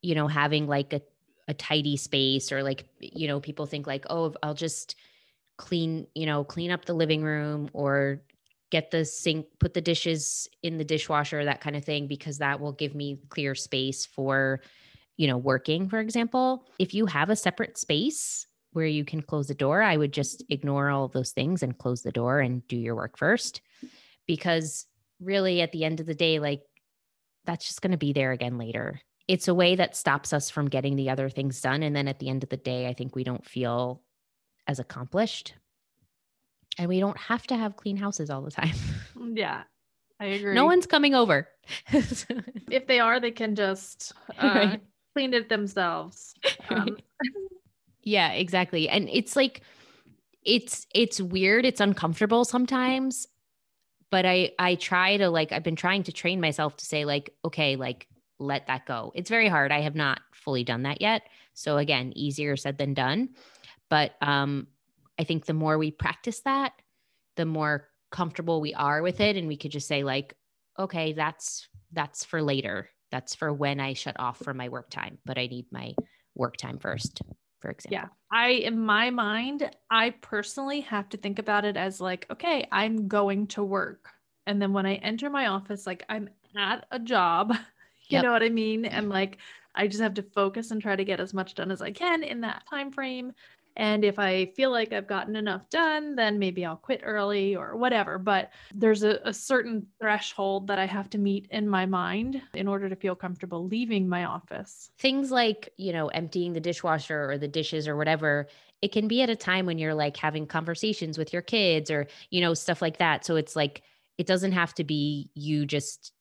you 0.00 0.14
know, 0.14 0.28
having 0.28 0.68
like 0.68 0.92
a, 0.92 1.00
a 1.48 1.54
tidy 1.54 1.96
space, 1.96 2.52
or 2.52 2.62
like, 2.62 2.86
you 3.00 3.26
know, 3.26 3.40
people 3.40 3.66
think 3.66 3.86
like, 3.86 4.06
oh, 4.10 4.34
I'll 4.42 4.54
just 4.54 4.94
clean, 5.56 6.06
you 6.14 6.26
know, 6.26 6.44
clean 6.44 6.70
up 6.70 6.84
the 6.84 6.94
living 6.94 7.22
room 7.22 7.70
or 7.72 8.22
get 8.70 8.90
the 8.90 9.04
sink, 9.04 9.46
put 9.60 9.74
the 9.74 9.80
dishes 9.80 10.48
in 10.62 10.76
the 10.76 10.84
dishwasher, 10.84 11.44
that 11.44 11.60
kind 11.60 11.76
of 11.76 11.84
thing, 11.84 12.06
because 12.06 12.38
that 12.38 12.60
will 12.60 12.72
give 12.72 12.94
me 12.94 13.18
clear 13.28 13.54
space 13.54 14.04
for 14.04 14.60
you 15.16 15.26
know, 15.26 15.38
working, 15.38 15.88
for 15.88 15.98
example, 15.98 16.66
if 16.78 16.94
you 16.94 17.06
have 17.06 17.30
a 17.30 17.36
separate 17.36 17.78
space 17.78 18.46
where 18.72 18.86
you 18.86 19.04
can 19.04 19.22
close 19.22 19.48
the 19.48 19.54
door, 19.54 19.82
I 19.82 19.96
would 19.96 20.12
just 20.12 20.44
ignore 20.50 20.90
all 20.90 21.08
those 21.08 21.32
things 21.32 21.62
and 21.62 21.78
close 21.78 22.02
the 22.02 22.12
door 22.12 22.40
and 22.40 22.66
do 22.68 22.76
your 22.76 22.94
work 22.94 23.16
first. 23.16 23.62
Because 24.26 24.86
really, 25.20 25.62
at 25.62 25.72
the 25.72 25.84
end 25.84 26.00
of 26.00 26.06
the 26.06 26.14
day, 26.14 26.38
like 26.38 26.62
that's 27.44 27.66
just 27.66 27.80
going 27.80 27.92
to 27.92 27.96
be 27.96 28.12
there 28.12 28.32
again 28.32 28.58
later. 28.58 29.00
It's 29.28 29.48
a 29.48 29.54
way 29.54 29.76
that 29.76 29.96
stops 29.96 30.32
us 30.32 30.50
from 30.50 30.68
getting 30.68 30.96
the 30.96 31.10
other 31.10 31.30
things 31.30 31.60
done. 31.60 31.82
And 31.82 31.96
then 31.96 32.08
at 32.08 32.18
the 32.18 32.28
end 32.28 32.42
of 32.42 32.50
the 32.50 32.56
day, 32.56 32.86
I 32.86 32.92
think 32.92 33.16
we 33.16 33.24
don't 33.24 33.44
feel 33.44 34.02
as 34.66 34.78
accomplished. 34.78 35.54
And 36.78 36.88
we 36.88 37.00
don't 37.00 37.16
have 37.16 37.46
to 37.48 37.56
have 37.56 37.76
clean 37.76 37.96
houses 37.96 38.30
all 38.30 38.42
the 38.42 38.50
time. 38.50 38.74
Yeah, 39.34 39.64
I 40.20 40.26
agree. 40.26 40.54
No 40.54 40.66
one's 40.66 40.86
coming 40.86 41.14
over. 41.14 41.48
if 41.92 42.86
they 42.86 43.00
are, 43.00 43.18
they 43.18 43.32
can 43.32 43.54
just 43.54 44.12
uh, 44.38 44.46
right. 44.46 44.80
clean 45.14 45.34
it 45.34 45.48
themselves. 45.48 46.34
Um, 46.70 46.96
yeah, 48.02 48.32
exactly. 48.32 48.88
And 48.88 49.08
it's 49.10 49.36
like, 49.36 49.62
it's 50.42 50.86
it's 50.94 51.20
weird. 51.20 51.66
It's 51.66 51.80
uncomfortable 51.80 52.44
sometimes, 52.44 53.26
but 54.10 54.24
I 54.24 54.52
I 54.58 54.76
try 54.76 55.16
to 55.16 55.28
like 55.28 55.52
I've 55.52 55.64
been 55.64 55.76
trying 55.76 56.04
to 56.04 56.12
train 56.12 56.40
myself 56.40 56.76
to 56.76 56.84
say 56.84 57.04
like 57.04 57.34
okay 57.44 57.76
like 57.76 58.06
let 58.38 58.66
that 58.68 58.86
go. 58.86 59.12
It's 59.14 59.28
very 59.28 59.48
hard. 59.48 59.72
I 59.72 59.80
have 59.80 59.94
not 59.96 60.20
fully 60.32 60.62
done 60.62 60.84
that 60.84 61.00
yet. 61.00 61.22
So 61.56 61.78
again, 61.78 62.12
easier 62.14 62.56
said 62.56 62.78
than 62.78 62.94
done. 62.94 63.30
But 63.90 64.14
um 64.20 64.68
I 65.18 65.24
think 65.24 65.46
the 65.46 65.54
more 65.54 65.78
we 65.78 65.90
practice 65.90 66.40
that, 66.42 66.72
the 67.36 67.46
more 67.46 67.88
comfortable 68.12 68.60
we 68.60 68.74
are 68.74 69.02
with 69.02 69.20
it. 69.20 69.36
And 69.36 69.48
we 69.48 69.56
could 69.56 69.72
just 69.72 69.88
say 69.88 70.04
like 70.04 70.34
okay 70.78 71.12
that's 71.12 71.68
that's 71.92 72.24
for 72.24 72.40
later. 72.42 72.90
That's 73.10 73.34
for 73.34 73.52
when 73.52 73.80
i 73.80 73.94
shut 73.94 74.18
off 74.18 74.38
from 74.38 74.56
my 74.56 74.68
work 74.68 74.90
time 74.90 75.18
but 75.24 75.38
i 75.38 75.46
need 75.46 75.66
my 75.70 75.94
work 76.34 76.56
time 76.56 76.78
first 76.78 77.22
for 77.60 77.70
example. 77.70 77.96
Yeah 77.96 78.08
i 78.32 78.48
in 78.48 78.78
my 78.78 79.10
mind 79.10 79.70
i 79.90 80.10
personally 80.20 80.80
have 80.80 81.08
to 81.10 81.16
think 81.16 81.38
about 81.38 81.64
it 81.64 81.76
as 81.76 82.00
like 82.00 82.26
okay 82.30 82.66
i'm 82.72 83.08
going 83.08 83.46
to 83.48 83.62
work. 83.62 84.10
And 84.46 84.60
then 84.60 84.72
when 84.72 84.86
i 84.86 84.96
enter 84.96 85.30
my 85.30 85.46
office 85.46 85.86
like 85.86 86.04
i'm 86.08 86.28
at 86.56 86.84
a 86.90 86.98
job 86.98 87.52
you 88.08 88.16
yep. 88.16 88.24
know 88.24 88.32
what 88.32 88.42
i 88.42 88.48
mean? 88.48 88.84
And 88.84 89.08
like 89.08 89.38
i 89.76 89.86
just 89.86 90.02
have 90.02 90.14
to 90.14 90.22
focus 90.22 90.70
and 90.70 90.82
try 90.82 90.96
to 90.96 91.04
get 91.04 91.20
as 91.20 91.32
much 91.32 91.54
done 91.54 91.70
as 91.70 91.82
i 91.82 91.90
can 91.90 92.22
in 92.22 92.40
that 92.40 92.64
time 92.68 92.90
frame 92.90 93.32
and 93.76 94.04
if 94.04 94.18
I 94.18 94.46
feel 94.56 94.70
like 94.70 94.92
I've 94.92 95.06
gotten 95.06 95.36
enough 95.36 95.68
done, 95.68 96.16
then 96.16 96.38
maybe 96.38 96.64
I'll 96.64 96.76
quit 96.76 97.02
early 97.04 97.56
or 97.56 97.76
whatever. 97.76 98.18
But 98.18 98.50
there's 98.74 99.02
a, 99.02 99.20
a, 99.24 99.34
certain 99.34 99.86
threshold 100.00 100.66
that 100.68 100.78
I 100.78 100.86
have 100.86 101.10
to 101.10 101.18
meet 101.18 101.46
in 101.50 101.68
my 101.68 101.84
mind 101.84 102.40
in 102.54 102.68
order 102.68 102.88
to 102.88 102.96
feel 102.96 103.14
comfortable 103.14 103.66
leaving 103.66 104.08
my 104.08 104.24
office. 104.24 104.90
Things 104.98 105.30
like, 105.30 105.68
you 105.76 105.92
know, 105.92 106.08
emptying 106.08 106.54
the 106.54 106.60
dishwasher 106.60 107.30
or 107.30 107.36
the 107.36 107.48
dishes 107.48 107.86
or 107.86 107.96
whatever, 107.96 108.46
it 108.80 108.92
can 108.92 109.08
be 109.08 109.20
at 109.20 109.30
a 109.30 109.36
time 109.36 109.66
when 109.66 109.78
you're 109.78 109.94
like 109.94 110.16
having 110.16 110.46
conversations 110.46 111.18
with 111.18 111.32
your 111.32 111.42
kids 111.42 111.90
or, 111.90 112.06
you 112.30 112.40
know, 112.40 112.54
stuff 112.54 112.80
like 112.80 112.96
that. 112.98 113.26
So 113.26 113.36
it's 113.36 113.54
like, 113.54 113.82
it 114.16 114.26
doesn't 114.26 114.52
have 114.52 114.72
to 114.74 114.84
be 114.84 115.30
you 115.34 115.66
just 115.66 116.12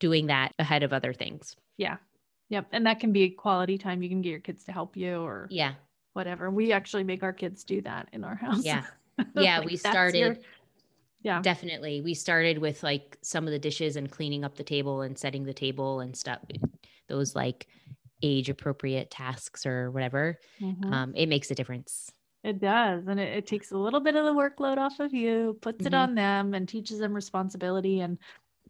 doing 0.00 0.28
that 0.28 0.52
ahead 0.58 0.82
of 0.82 0.94
other 0.94 1.12
things. 1.12 1.54
Yeah. 1.76 1.96
Yep. 2.50 2.68
And 2.72 2.86
that 2.86 3.00
can 3.00 3.12
be 3.12 3.30
quality 3.30 3.78
time. 3.78 4.02
You 4.02 4.08
can 4.08 4.22
get 4.22 4.30
your 4.30 4.40
kids 4.40 4.64
to 4.64 4.72
help 4.72 4.96
you 4.96 5.16
or 5.16 5.48
yeah 5.50 5.74
whatever. 6.14 6.50
We 6.50 6.72
actually 6.72 7.04
make 7.04 7.22
our 7.22 7.32
kids 7.32 7.64
do 7.64 7.82
that 7.82 8.08
in 8.12 8.24
our 8.24 8.34
house. 8.34 8.64
Yeah. 8.64 8.84
Yeah. 9.36 9.58
like 9.58 9.68
we 9.68 9.76
started. 9.76 10.18
Your, 10.18 10.36
yeah. 11.22 11.40
Definitely. 11.40 12.00
We 12.00 12.14
started 12.14 12.58
with 12.58 12.82
like 12.82 13.16
some 13.22 13.46
of 13.46 13.52
the 13.52 13.60
dishes 13.60 13.94
and 13.94 14.10
cleaning 14.10 14.44
up 14.44 14.56
the 14.56 14.64
table 14.64 15.02
and 15.02 15.16
setting 15.16 15.44
the 15.44 15.54
table 15.54 16.00
and 16.00 16.16
stuff. 16.16 16.40
Those 17.08 17.36
like 17.36 17.68
age 18.24 18.48
appropriate 18.48 19.12
tasks 19.12 19.66
or 19.66 19.92
whatever. 19.92 20.40
Mm-hmm. 20.60 20.92
Um, 20.92 21.12
it 21.14 21.28
makes 21.28 21.48
a 21.52 21.54
difference. 21.54 22.10
It 22.42 22.60
does. 22.60 23.06
And 23.06 23.20
it, 23.20 23.38
it, 23.38 23.46
takes 23.46 23.70
a 23.70 23.78
little 23.78 24.00
bit 24.00 24.16
of 24.16 24.24
the 24.24 24.34
workload 24.34 24.78
off 24.78 24.98
of 24.98 25.14
you, 25.14 25.56
puts 25.60 25.78
mm-hmm. 25.78 25.86
it 25.86 25.94
on 25.94 26.16
them, 26.16 26.54
and 26.54 26.68
teaches 26.68 26.98
them 26.98 27.14
responsibility. 27.14 28.00
And 28.00 28.18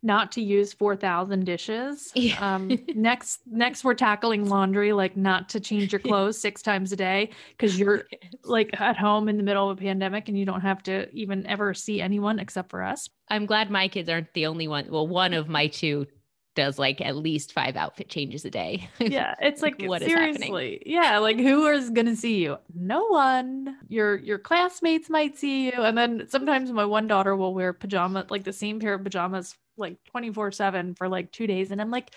not 0.05 0.31
to 0.33 0.43
use 0.43 0.73
4000 0.73 1.45
dishes 1.45 2.13
yeah. 2.15 2.55
um 2.55 2.71
next 2.95 3.41
next 3.47 3.83
we're 3.83 3.95
tackling 3.95 4.49
laundry 4.49 4.93
like 4.93 5.17
not 5.17 5.49
to 5.49 5.59
change 5.59 5.93
your 5.93 5.99
clothes 6.01 6.39
six 6.39 6.63
times 6.63 6.93
a 6.93 6.97
day 6.97 7.31
because 7.57 7.79
you're 7.79 8.05
like 8.45 8.71
at 8.81 8.97
home 8.97 9.29
in 9.29 9.37
the 9.37 9.43
middle 9.43 9.71
of 9.71 9.79
a 9.79 9.81
pandemic 9.81 10.29
and 10.29 10.39
you 10.39 10.45
don't 10.45 10.61
have 10.61 10.83
to 10.83 11.11
even 11.13 11.47
ever 11.47 11.75
see 11.75 12.01
anyone 12.01 12.39
except 12.39 12.71
for 12.71 12.83
us 12.83 13.09
i'm 13.31 13.47
glad 13.47 13.71
my 13.71 13.89
kids 13.89 14.09
aren't 14.09 14.33
the 14.35 14.47
only 14.47 14.69
one 14.69 14.87
well 14.91 15.07
one 15.07 15.33
of 15.33 15.49
my 15.49 15.67
two 15.67 16.07
does 16.55 16.79
like 16.79 17.01
at 17.01 17.17
least 17.17 17.53
five 17.53 17.77
outfit 17.77 18.09
changes 18.09 18.45
a 18.45 18.51
day. 18.51 18.89
Yeah, 19.05 19.35
it's 19.41 19.61
like 19.61 19.83
what 19.83 20.03
seriously. 20.03 20.83
Yeah, 20.87 21.19
like 21.19 21.39
who 21.39 21.67
is 21.67 21.91
going 21.91 22.07
to 22.07 22.17
see 22.17 22.43
you? 22.43 22.57
No 22.75 23.07
one. 23.07 23.77
Your 23.89 24.17
your 24.17 24.39
classmates 24.39 25.11
might 25.11 25.37
see 25.37 25.67
you, 25.67 25.73
and 25.73 25.97
then 25.97 26.27
sometimes 26.29 26.73
my 26.73 26.85
one 26.85 27.07
daughter 27.07 27.37
will 27.37 27.55
wear 27.55 27.73
pajama 27.73 28.27
like 28.31 28.45
the 28.45 28.53
same 28.53 28.81
pair 28.81 28.95
of 28.95 29.05
pajamas 29.05 29.57
like 29.77 29.97
24 30.05 30.53
7 30.53 30.95
for 30.95 31.09
like 31.09 31.33
two 31.33 31.47
days. 31.47 31.71
And 31.71 31.81
I'm 31.81 31.91
like, 31.91 32.11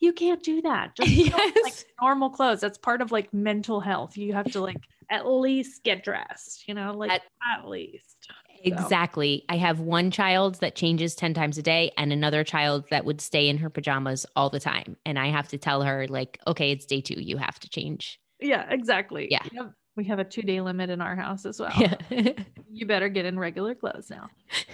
you 0.00 0.12
can't 0.12 0.42
do 0.42 0.62
that. 0.62 0.94
Just 0.96 1.10
yes. 1.10 1.56
like 1.62 1.84
normal 2.00 2.30
clothes. 2.30 2.60
That's 2.60 2.78
part 2.78 3.00
of 3.00 3.12
like 3.12 3.32
mental 3.32 3.80
health. 3.80 4.16
You 4.16 4.32
have 4.32 4.50
to 4.52 4.60
like 4.60 4.76
at 5.10 5.26
least 5.26 5.84
get 5.84 6.04
dressed, 6.04 6.66
you 6.68 6.74
know, 6.74 6.92
like 6.92 7.10
at, 7.10 7.22
at 7.56 7.68
least. 7.68 8.28
Exactly. 8.64 9.44
So. 9.48 9.54
I 9.54 9.58
have 9.58 9.80
one 9.80 10.10
child 10.10 10.56
that 10.56 10.74
changes 10.74 11.14
10 11.14 11.34
times 11.34 11.58
a 11.58 11.62
day 11.62 11.92
and 11.98 12.12
another 12.12 12.44
child 12.44 12.86
that 12.90 13.04
would 13.04 13.20
stay 13.20 13.48
in 13.48 13.58
her 13.58 13.68
pajamas 13.68 14.24
all 14.36 14.50
the 14.50 14.60
time. 14.60 14.96
And 15.04 15.18
I 15.18 15.28
have 15.28 15.48
to 15.48 15.58
tell 15.58 15.82
her, 15.82 16.06
like, 16.08 16.38
okay, 16.46 16.70
it's 16.70 16.86
day 16.86 17.00
two. 17.00 17.20
You 17.20 17.36
have 17.36 17.60
to 17.60 17.68
change. 17.68 18.18
Yeah, 18.40 18.66
exactly. 18.70 19.28
Yeah. 19.30 19.42
We 19.50 19.56
have, 19.58 19.72
we 19.96 20.04
have 20.04 20.18
a 20.18 20.24
two 20.24 20.42
day 20.42 20.60
limit 20.60 20.90
in 20.90 21.00
our 21.00 21.14
house 21.14 21.44
as 21.44 21.60
well. 21.60 21.72
Yeah. 21.78 21.96
you 22.72 22.86
better 22.86 23.08
get 23.08 23.26
in 23.26 23.38
regular 23.38 23.74
clothes 23.74 24.10
now. 24.10 24.28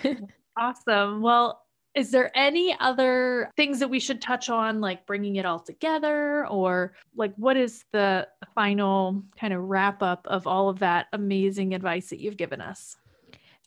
awesome. 0.57 1.21
Well, 1.21 1.61
is 1.95 2.11
there 2.11 2.31
any 2.37 2.77
other 2.79 3.51
things 3.57 3.81
that 3.81 3.89
we 3.89 3.99
should 3.99 4.23
touch 4.23 4.49
on, 4.49 4.81
like 4.81 5.07
bringing 5.07 5.37
it 5.37 5.45
all 5.45 5.59
together, 5.59 6.47
or 6.47 6.93
like 7.17 7.35
what 7.37 7.57
is 7.57 7.85
the 7.93 8.29
final 8.55 9.23
kind 9.39 9.53
of 9.53 9.63
wrap 9.65 10.03
up 10.03 10.27
of 10.29 10.47
all 10.47 10.69
of 10.69 10.79
that 10.79 11.07
amazing 11.13 11.75
advice 11.75 12.11
that 12.11 12.21
you've 12.21 12.37
given 12.37 12.61
us? 12.61 12.97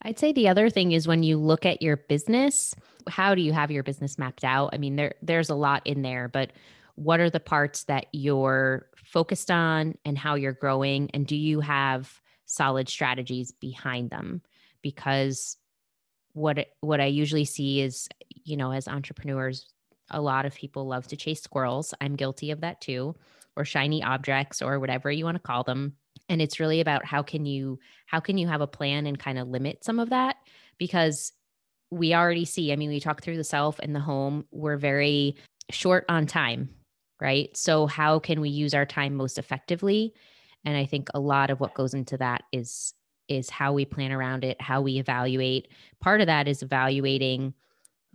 I'd 0.02 0.18
say 0.18 0.32
the 0.32 0.48
other 0.48 0.70
thing 0.70 0.92
is 0.92 1.06
when 1.06 1.22
you 1.22 1.36
look 1.36 1.66
at 1.66 1.82
your 1.82 1.96
business, 1.96 2.74
how 3.08 3.34
do 3.34 3.42
you 3.42 3.52
have 3.52 3.70
your 3.70 3.82
business 3.82 4.18
mapped 4.18 4.44
out? 4.44 4.70
I 4.72 4.78
mean, 4.78 4.96
there 4.96 5.14
there's 5.22 5.50
a 5.50 5.54
lot 5.54 5.86
in 5.86 6.02
there, 6.02 6.28
but 6.28 6.52
what 6.96 7.20
are 7.20 7.30
the 7.30 7.40
parts 7.40 7.84
that 7.84 8.06
you're 8.12 8.86
focused 8.96 9.50
on 9.50 9.96
and 10.04 10.16
how 10.16 10.34
you're 10.34 10.52
growing 10.52 11.10
and 11.12 11.26
do 11.26 11.36
you 11.36 11.60
have 11.60 12.20
solid 12.46 12.88
strategies 12.88 13.52
behind 13.52 14.10
them? 14.10 14.42
Because 14.82 15.56
what 16.34 16.66
what 16.80 17.00
I 17.00 17.06
usually 17.06 17.44
see 17.44 17.80
is, 17.80 18.08
you 18.44 18.56
know, 18.56 18.72
as 18.72 18.86
entrepreneurs, 18.86 19.66
a 20.10 20.20
lot 20.20 20.44
of 20.44 20.54
people 20.54 20.86
love 20.86 21.06
to 21.08 21.16
chase 21.16 21.42
squirrels. 21.42 21.94
I'm 22.00 22.16
guilty 22.16 22.50
of 22.50 22.60
that 22.60 22.80
too, 22.80 23.16
or 23.56 23.64
shiny 23.64 24.02
objects 24.02 24.60
or 24.60 24.78
whatever 24.78 25.10
you 25.10 25.24
want 25.24 25.36
to 25.36 25.42
call 25.42 25.64
them. 25.64 25.94
And 26.28 26.42
it's 26.42 26.60
really 26.60 26.80
about 26.80 27.04
how 27.04 27.22
can 27.22 27.46
you 27.46 27.78
how 28.06 28.20
can 28.20 28.36
you 28.36 28.46
have 28.48 28.60
a 28.60 28.66
plan 28.66 29.06
and 29.06 29.18
kind 29.18 29.38
of 29.38 29.48
limit 29.48 29.84
some 29.84 29.98
of 29.98 30.10
that 30.10 30.36
because 30.78 31.32
we 31.90 32.14
already 32.14 32.44
see, 32.44 32.72
I 32.72 32.76
mean, 32.76 32.90
we 32.90 33.00
talk 33.00 33.22
through 33.22 33.36
the 33.36 33.44
self 33.44 33.78
and 33.78 33.94
the 33.94 34.00
home, 34.00 34.46
we're 34.50 34.76
very 34.76 35.36
short 35.70 36.04
on 36.08 36.26
time, 36.26 36.68
right? 37.20 37.56
So 37.56 37.86
how 37.86 38.18
can 38.18 38.40
we 38.40 38.48
use 38.48 38.74
our 38.74 38.86
time 38.86 39.14
most 39.14 39.38
effectively? 39.38 40.12
And 40.64 40.76
I 40.76 40.86
think 40.86 41.08
a 41.14 41.20
lot 41.20 41.50
of 41.50 41.60
what 41.60 41.74
goes 41.74 41.94
into 41.94 42.16
that 42.18 42.42
is 42.52 42.94
is 43.28 43.50
how 43.50 43.72
we 43.72 43.84
plan 43.84 44.12
around 44.12 44.44
it, 44.44 44.60
how 44.60 44.80
we 44.80 44.98
evaluate. 44.98 45.68
Part 46.00 46.20
of 46.20 46.26
that 46.26 46.48
is 46.48 46.62
evaluating 46.62 47.54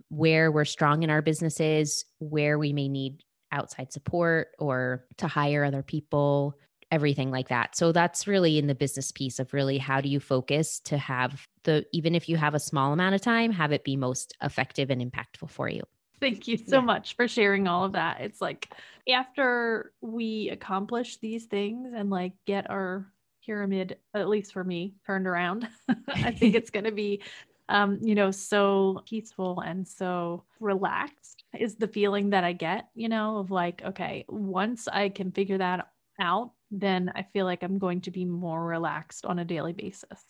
where 0.08 0.50
we're 0.50 0.64
strong 0.64 1.02
in 1.02 1.10
our 1.10 1.22
businesses, 1.22 2.04
where 2.18 2.58
we 2.58 2.72
may 2.72 2.88
need 2.88 3.22
outside 3.52 3.92
support 3.92 4.48
or 4.58 5.04
to 5.18 5.26
hire 5.28 5.64
other 5.64 5.82
people, 5.82 6.56
everything 6.90 7.30
like 7.30 7.48
that. 7.48 7.76
So 7.76 7.92
that's 7.92 8.26
really 8.26 8.58
in 8.58 8.66
the 8.66 8.74
business 8.74 9.12
piece 9.12 9.38
of 9.38 9.52
really 9.52 9.78
how 9.78 10.00
do 10.00 10.08
you 10.08 10.20
focus 10.20 10.80
to 10.80 10.98
have 10.98 11.46
the, 11.64 11.84
even 11.92 12.14
if 12.14 12.28
you 12.28 12.36
have 12.36 12.54
a 12.54 12.60
small 12.60 12.92
amount 12.92 13.14
of 13.14 13.20
time, 13.20 13.52
have 13.52 13.72
it 13.72 13.84
be 13.84 13.96
most 13.96 14.36
effective 14.42 14.90
and 14.90 15.00
impactful 15.00 15.50
for 15.50 15.68
you. 15.68 15.82
Thank 16.20 16.48
you 16.48 16.58
so 16.58 16.76
yeah. 16.76 16.82
much 16.82 17.16
for 17.16 17.26
sharing 17.26 17.66
all 17.66 17.84
of 17.84 17.92
that. 17.92 18.20
It's 18.20 18.40
like 18.40 18.68
after 19.08 19.92
we 20.00 20.50
accomplish 20.50 21.16
these 21.18 21.46
things 21.46 21.92
and 21.94 22.10
like 22.10 22.32
get 22.46 22.68
our 22.68 23.10
pyramid, 23.44 23.98
at 24.14 24.28
least 24.28 24.52
for 24.52 24.64
me, 24.64 24.94
turned 25.06 25.26
around. 25.26 25.68
I 26.08 26.30
think 26.38 26.54
it's 26.54 26.70
going 26.70 26.84
to 26.84 26.92
be, 26.92 27.22
um, 27.68 27.98
you 28.02 28.14
know, 28.14 28.30
so 28.30 29.02
peaceful 29.08 29.60
and 29.60 29.86
so 29.86 30.44
relaxed 30.58 31.44
is 31.58 31.76
the 31.76 31.88
feeling 31.88 32.30
that 32.30 32.44
I 32.44 32.52
get, 32.52 32.88
you 32.94 33.08
know, 33.08 33.38
of 33.38 33.50
like, 33.50 33.82
okay, 33.84 34.24
once 34.28 34.88
I 34.88 35.08
can 35.08 35.32
figure 35.32 35.58
that 35.58 35.88
out, 36.20 36.52
then 36.70 37.10
I 37.14 37.22
feel 37.22 37.46
like 37.46 37.62
I'm 37.62 37.78
going 37.78 38.02
to 38.02 38.10
be 38.10 38.24
more 38.24 38.64
relaxed 38.64 39.26
on 39.26 39.38
a 39.38 39.44
daily 39.44 39.72
basis. 39.72 40.20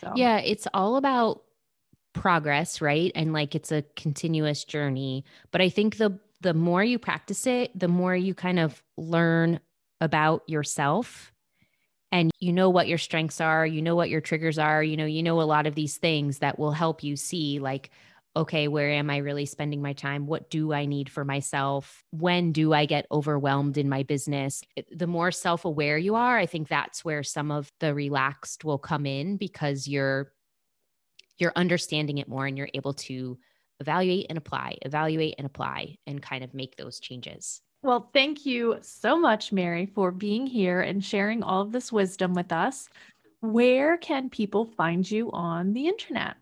So, 0.00 0.12
yeah, 0.16 0.38
it's 0.38 0.66
all 0.74 0.96
about 0.96 1.42
progress, 2.12 2.80
right? 2.80 3.12
And 3.14 3.32
like 3.32 3.54
it's 3.54 3.72
a 3.72 3.84
continuous 3.96 4.64
journey. 4.64 5.24
But 5.50 5.60
I 5.60 5.68
think 5.68 5.96
the 5.96 6.18
the 6.40 6.54
more 6.54 6.82
you 6.82 6.98
practice 6.98 7.46
it, 7.46 7.78
the 7.78 7.88
more 7.88 8.16
you 8.16 8.34
kind 8.34 8.58
of 8.58 8.82
learn 8.96 9.60
about 10.00 10.42
yourself 10.48 11.31
and 12.12 12.30
you 12.38 12.52
know 12.52 12.70
what 12.70 12.88
your 12.88 12.98
strengths 12.98 13.40
are, 13.40 13.66
you 13.66 13.82
know 13.82 13.96
what 13.96 14.10
your 14.10 14.20
triggers 14.20 14.58
are, 14.58 14.82
you 14.82 14.96
know, 14.96 15.06
you 15.06 15.22
know 15.22 15.40
a 15.40 15.44
lot 15.44 15.66
of 15.66 15.74
these 15.74 15.96
things 15.96 16.38
that 16.38 16.58
will 16.58 16.72
help 16.72 17.02
you 17.02 17.16
see 17.16 17.58
like 17.58 17.90
okay, 18.34 18.66
where 18.66 18.90
am 18.90 19.10
I 19.10 19.18
really 19.18 19.44
spending 19.44 19.82
my 19.82 19.92
time? 19.92 20.26
What 20.26 20.48
do 20.48 20.72
I 20.72 20.86
need 20.86 21.10
for 21.10 21.24
myself? 21.24 22.02
When 22.12 22.52
do 22.52 22.72
I 22.72 22.86
get 22.86 23.06
overwhelmed 23.12 23.76
in 23.76 23.88
my 23.88 24.04
business? 24.04 24.62
The 24.90 25.06
more 25.06 25.30
self 25.30 25.64
aware 25.66 25.98
you 25.98 26.14
are, 26.14 26.38
I 26.38 26.46
think 26.46 26.68
that's 26.68 27.04
where 27.04 27.22
some 27.22 27.50
of 27.50 27.70
the 27.80 27.94
relaxed 27.94 28.64
will 28.64 28.78
come 28.78 29.04
in 29.06 29.36
because 29.36 29.86
you're 29.86 30.32
you're 31.38 31.52
understanding 31.56 32.18
it 32.18 32.28
more 32.28 32.46
and 32.46 32.56
you're 32.56 32.70
able 32.74 32.94
to 32.94 33.38
evaluate 33.80 34.26
and 34.28 34.38
apply, 34.38 34.78
evaluate 34.82 35.34
and 35.38 35.46
apply 35.46 35.96
and 36.06 36.22
kind 36.22 36.44
of 36.44 36.54
make 36.54 36.76
those 36.76 37.00
changes. 37.00 37.60
Well, 37.82 38.10
thank 38.12 38.46
you 38.46 38.78
so 38.80 39.18
much, 39.18 39.50
Mary, 39.50 39.86
for 39.86 40.12
being 40.12 40.46
here 40.46 40.80
and 40.80 41.04
sharing 41.04 41.42
all 41.42 41.62
of 41.62 41.72
this 41.72 41.90
wisdom 41.90 42.32
with 42.32 42.52
us. 42.52 42.88
Where 43.40 43.96
can 43.96 44.30
people 44.30 44.66
find 44.66 45.08
you 45.10 45.32
on 45.32 45.72
the 45.72 45.88
internet? 45.88 46.36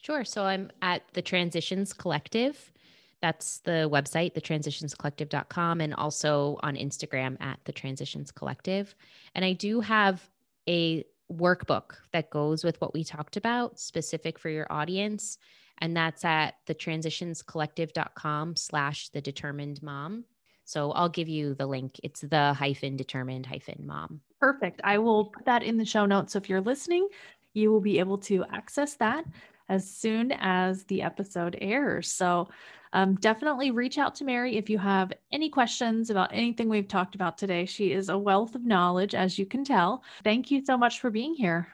Sure. 0.00 0.24
So 0.24 0.44
I'm 0.44 0.70
at 0.82 1.02
the 1.12 1.22
Transitions 1.22 1.92
Collective. 1.92 2.72
That's 3.20 3.58
the 3.58 3.88
website, 3.92 4.34
thetransitionscollective.com, 4.34 5.80
and 5.80 5.94
also 5.94 6.60
on 6.62 6.76
Instagram 6.76 7.36
at 7.40 7.58
the 7.64 7.72
Transitions 7.72 8.30
Collective. 8.30 8.94
And 9.34 9.44
I 9.44 9.54
do 9.54 9.80
have 9.80 10.30
a 10.68 11.04
workbook 11.32 11.94
that 12.12 12.30
goes 12.30 12.62
with 12.62 12.80
what 12.80 12.94
we 12.94 13.02
talked 13.02 13.36
about, 13.36 13.80
specific 13.80 14.38
for 14.38 14.50
your 14.50 14.68
audience. 14.70 15.38
And 15.78 15.96
that's 15.96 16.24
at 16.24 16.54
thetransitionscollective.com 16.68 18.54
slash 18.54 19.08
the 19.08 19.20
determined 19.20 19.82
mom. 19.82 20.24
So 20.66 20.90
I'll 20.92 21.08
give 21.08 21.28
you 21.28 21.54
the 21.54 21.66
link. 21.66 21.98
It's 22.02 22.20
the 22.20 22.52
hyphen 22.52 22.96
determined 22.96 23.46
hyphen 23.46 23.84
mom. 23.86 24.20
Perfect. 24.40 24.80
I 24.84 24.98
will 24.98 25.26
put 25.26 25.46
that 25.46 25.62
in 25.62 25.78
the 25.78 25.84
show 25.84 26.04
notes. 26.04 26.32
So 26.32 26.38
if 26.38 26.48
you're 26.48 26.60
listening, 26.60 27.08
you 27.54 27.70
will 27.72 27.80
be 27.80 27.98
able 27.98 28.18
to 28.18 28.44
access 28.52 28.94
that 28.94 29.24
as 29.68 29.88
soon 29.88 30.32
as 30.32 30.84
the 30.84 31.02
episode 31.02 31.56
airs. 31.60 32.10
So 32.10 32.48
um, 32.92 33.14
definitely 33.16 33.70
reach 33.70 33.96
out 33.96 34.14
to 34.16 34.24
Mary 34.24 34.56
if 34.56 34.68
you 34.68 34.78
have 34.78 35.12
any 35.32 35.48
questions 35.48 36.10
about 36.10 36.32
anything 36.32 36.68
we've 36.68 36.88
talked 36.88 37.14
about 37.14 37.38
today. 37.38 37.64
She 37.64 37.92
is 37.92 38.08
a 38.08 38.18
wealth 38.18 38.54
of 38.54 38.64
knowledge, 38.64 39.14
as 39.14 39.38
you 39.38 39.46
can 39.46 39.64
tell. 39.64 40.02
Thank 40.24 40.50
you 40.50 40.64
so 40.64 40.76
much 40.76 41.00
for 41.00 41.10
being 41.10 41.34
here. 41.34 41.68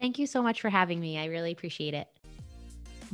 Thank 0.00 0.18
you 0.18 0.26
so 0.26 0.42
much 0.42 0.60
for 0.60 0.70
having 0.70 1.00
me. 1.00 1.18
I 1.18 1.26
really 1.26 1.52
appreciate 1.52 1.94
it. 1.94 2.08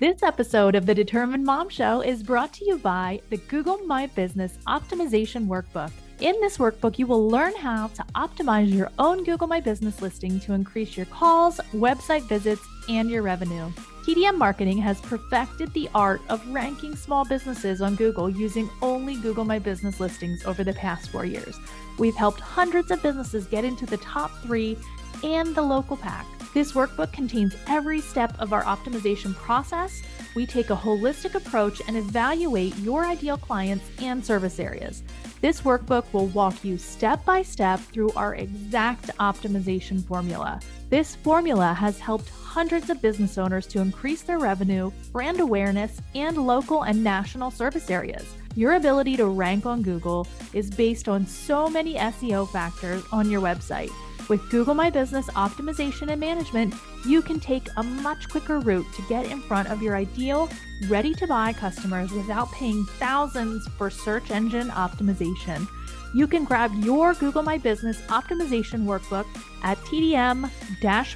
This 0.01 0.23
episode 0.23 0.77
of 0.77 0.87
the 0.87 0.95
Determined 0.95 1.45
Mom 1.45 1.69
Show 1.69 2.01
is 2.01 2.23
brought 2.23 2.55
to 2.55 2.65
you 2.65 2.79
by 2.79 3.21
the 3.29 3.37
Google 3.37 3.77
My 3.85 4.07
Business 4.07 4.57
Optimization 4.67 5.47
Workbook. 5.47 5.91
In 6.21 6.41
this 6.41 6.57
workbook, 6.57 6.99
you 6.99 7.07
will 7.07 7.29
learn 7.29 7.55
how 7.55 7.89
to 7.89 8.03
optimize 8.15 8.73
your 8.73 8.91
own 8.99 9.25
Google 9.25 9.47
My 9.47 9.61
Business 9.61 10.01
listing 10.01 10.41
to 10.41 10.55
increase 10.55 10.97
your 10.97 11.05
calls, 11.05 11.61
website 11.75 12.23
visits, 12.23 12.67
and 12.89 13.11
your 13.11 13.21
revenue. 13.21 13.71
TDM 14.07 14.39
Marketing 14.39 14.79
has 14.79 14.99
perfected 15.03 15.71
the 15.75 15.91
art 15.95 16.23
of 16.31 16.49
ranking 16.49 16.97
small 16.97 17.27
businesses 17.27 17.83
on 17.83 17.95
Google 17.95 18.31
using 18.31 18.71
only 18.81 19.17
Google 19.17 19.45
My 19.45 19.59
Business 19.59 20.01
listings 20.01 20.47
over 20.47 20.65
the 20.65 20.73
past 20.73 21.11
four 21.11 21.27
years. 21.27 21.61
We've 21.99 22.17
helped 22.17 22.41
hundreds 22.41 22.91
of 22.91 23.03
businesses 23.03 23.45
get 23.45 23.67
into 23.67 23.85
the 23.85 23.99
top 23.99 24.31
three 24.45 24.79
and 25.23 25.55
the 25.55 25.61
local 25.61 25.99
pack. 25.99 26.25
This 26.53 26.73
workbook 26.73 27.13
contains 27.13 27.57
every 27.69 28.01
step 28.01 28.35
of 28.41 28.53
our 28.53 28.65
optimization 28.65 29.35
process. 29.37 30.03
We 30.35 30.47
take 30.47 30.71
a 30.71 30.77
holistic 30.77 31.37
approach 31.37 31.81
and 31.87 31.97
evaluate 31.97 32.77
your 32.79 33.07
ideal 33.07 33.37
clients 33.37 33.85
and 34.01 34.25
service 34.25 34.59
areas. 34.59 35.05
This 35.41 35.61
workbook 35.61 36.13
will 36.13 36.27
walk 36.27 36.65
you 36.65 36.77
step 36.77 37.25
by 37.25 37.43
step 37.43 37.79
through 37.79 38.11
our 38.13 38.35
exact 38.35 39.17
optimization 39.19 40.05
formula. 40.05 40.61
This 40.91 41.15
formula 41.15 41.73
has 41.73 42.01
helped 42.01 42.29
hundreds 42.31 42.91
of 42.91 43.01
business 43.01 43.39
owners 43.39 43.69
to 43.69 43.81
increase 43.81 44.23
their 44.23 44.41
revenue, 44.41 44.91
brand 45.13 45.39
awareness, 45.39 46.01
and 46.17 46.37
local 46.37 46.83
and 46.83 47.03
national 47.03 47.53
service 47.53 47.91
areas. 47.91 48.35
Your 48.57 48.75
ability 48.75 49.17
to 49.19 49.27
rank 49.27 49.67
on 49.67 49.83
Google 49.83 50.27
is 50.53 50.69
based 50.69 51.09
on 51.09 51.25
so 51.27 51.71
many 51.71 51.95
SEO 51.95 52.51
factors 52.51 53.05
on 53.13 53.31
your 53.31 53.41
website. 53.41 53.93
With 54.31 54.49
Google 54.49 54.75
My 54.75 54.91
Business 54.91 55.27
optimization 55.31 56.09
and 56.09 56.21
management, 56.21 56.73
you 57.05 57.21
can 57.21 57.41
take 57.41 57.67
a 57.77 57.83
much 57.83 58.29
quicker 58.29 58.61
route 58.61 58.87
to 58.95 59.03
get 59.09 59.27
in 59.27 59.43
front 59.43 59.69
of 59.69 59.83
your 59.83 59.97
ideal, 59.97 60.49
ready 60.87 61.13
to 61.15 61.27
buy 61.27 61.53
customers 61.53 62.13
without 62.13 62.49
paying 62.53 62.85
thousands 63.01 63.67
for 63.77 63.91
search 63.91 64.31
engine 64.31 64.69
optimization. 64.69 65.67
You 66.15 66.29
can 66.29 66.45
grab 66.45 66.73
your 66.77 67.15
Google 67.15 67.43
My 67.43 67.59
Business 67.59 68.01
optimization 68.03 68.85
workbook 68.85 69.27
at 69.65 69.79
tdm 69.79 70.49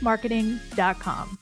marketing.com. 0.03 1.38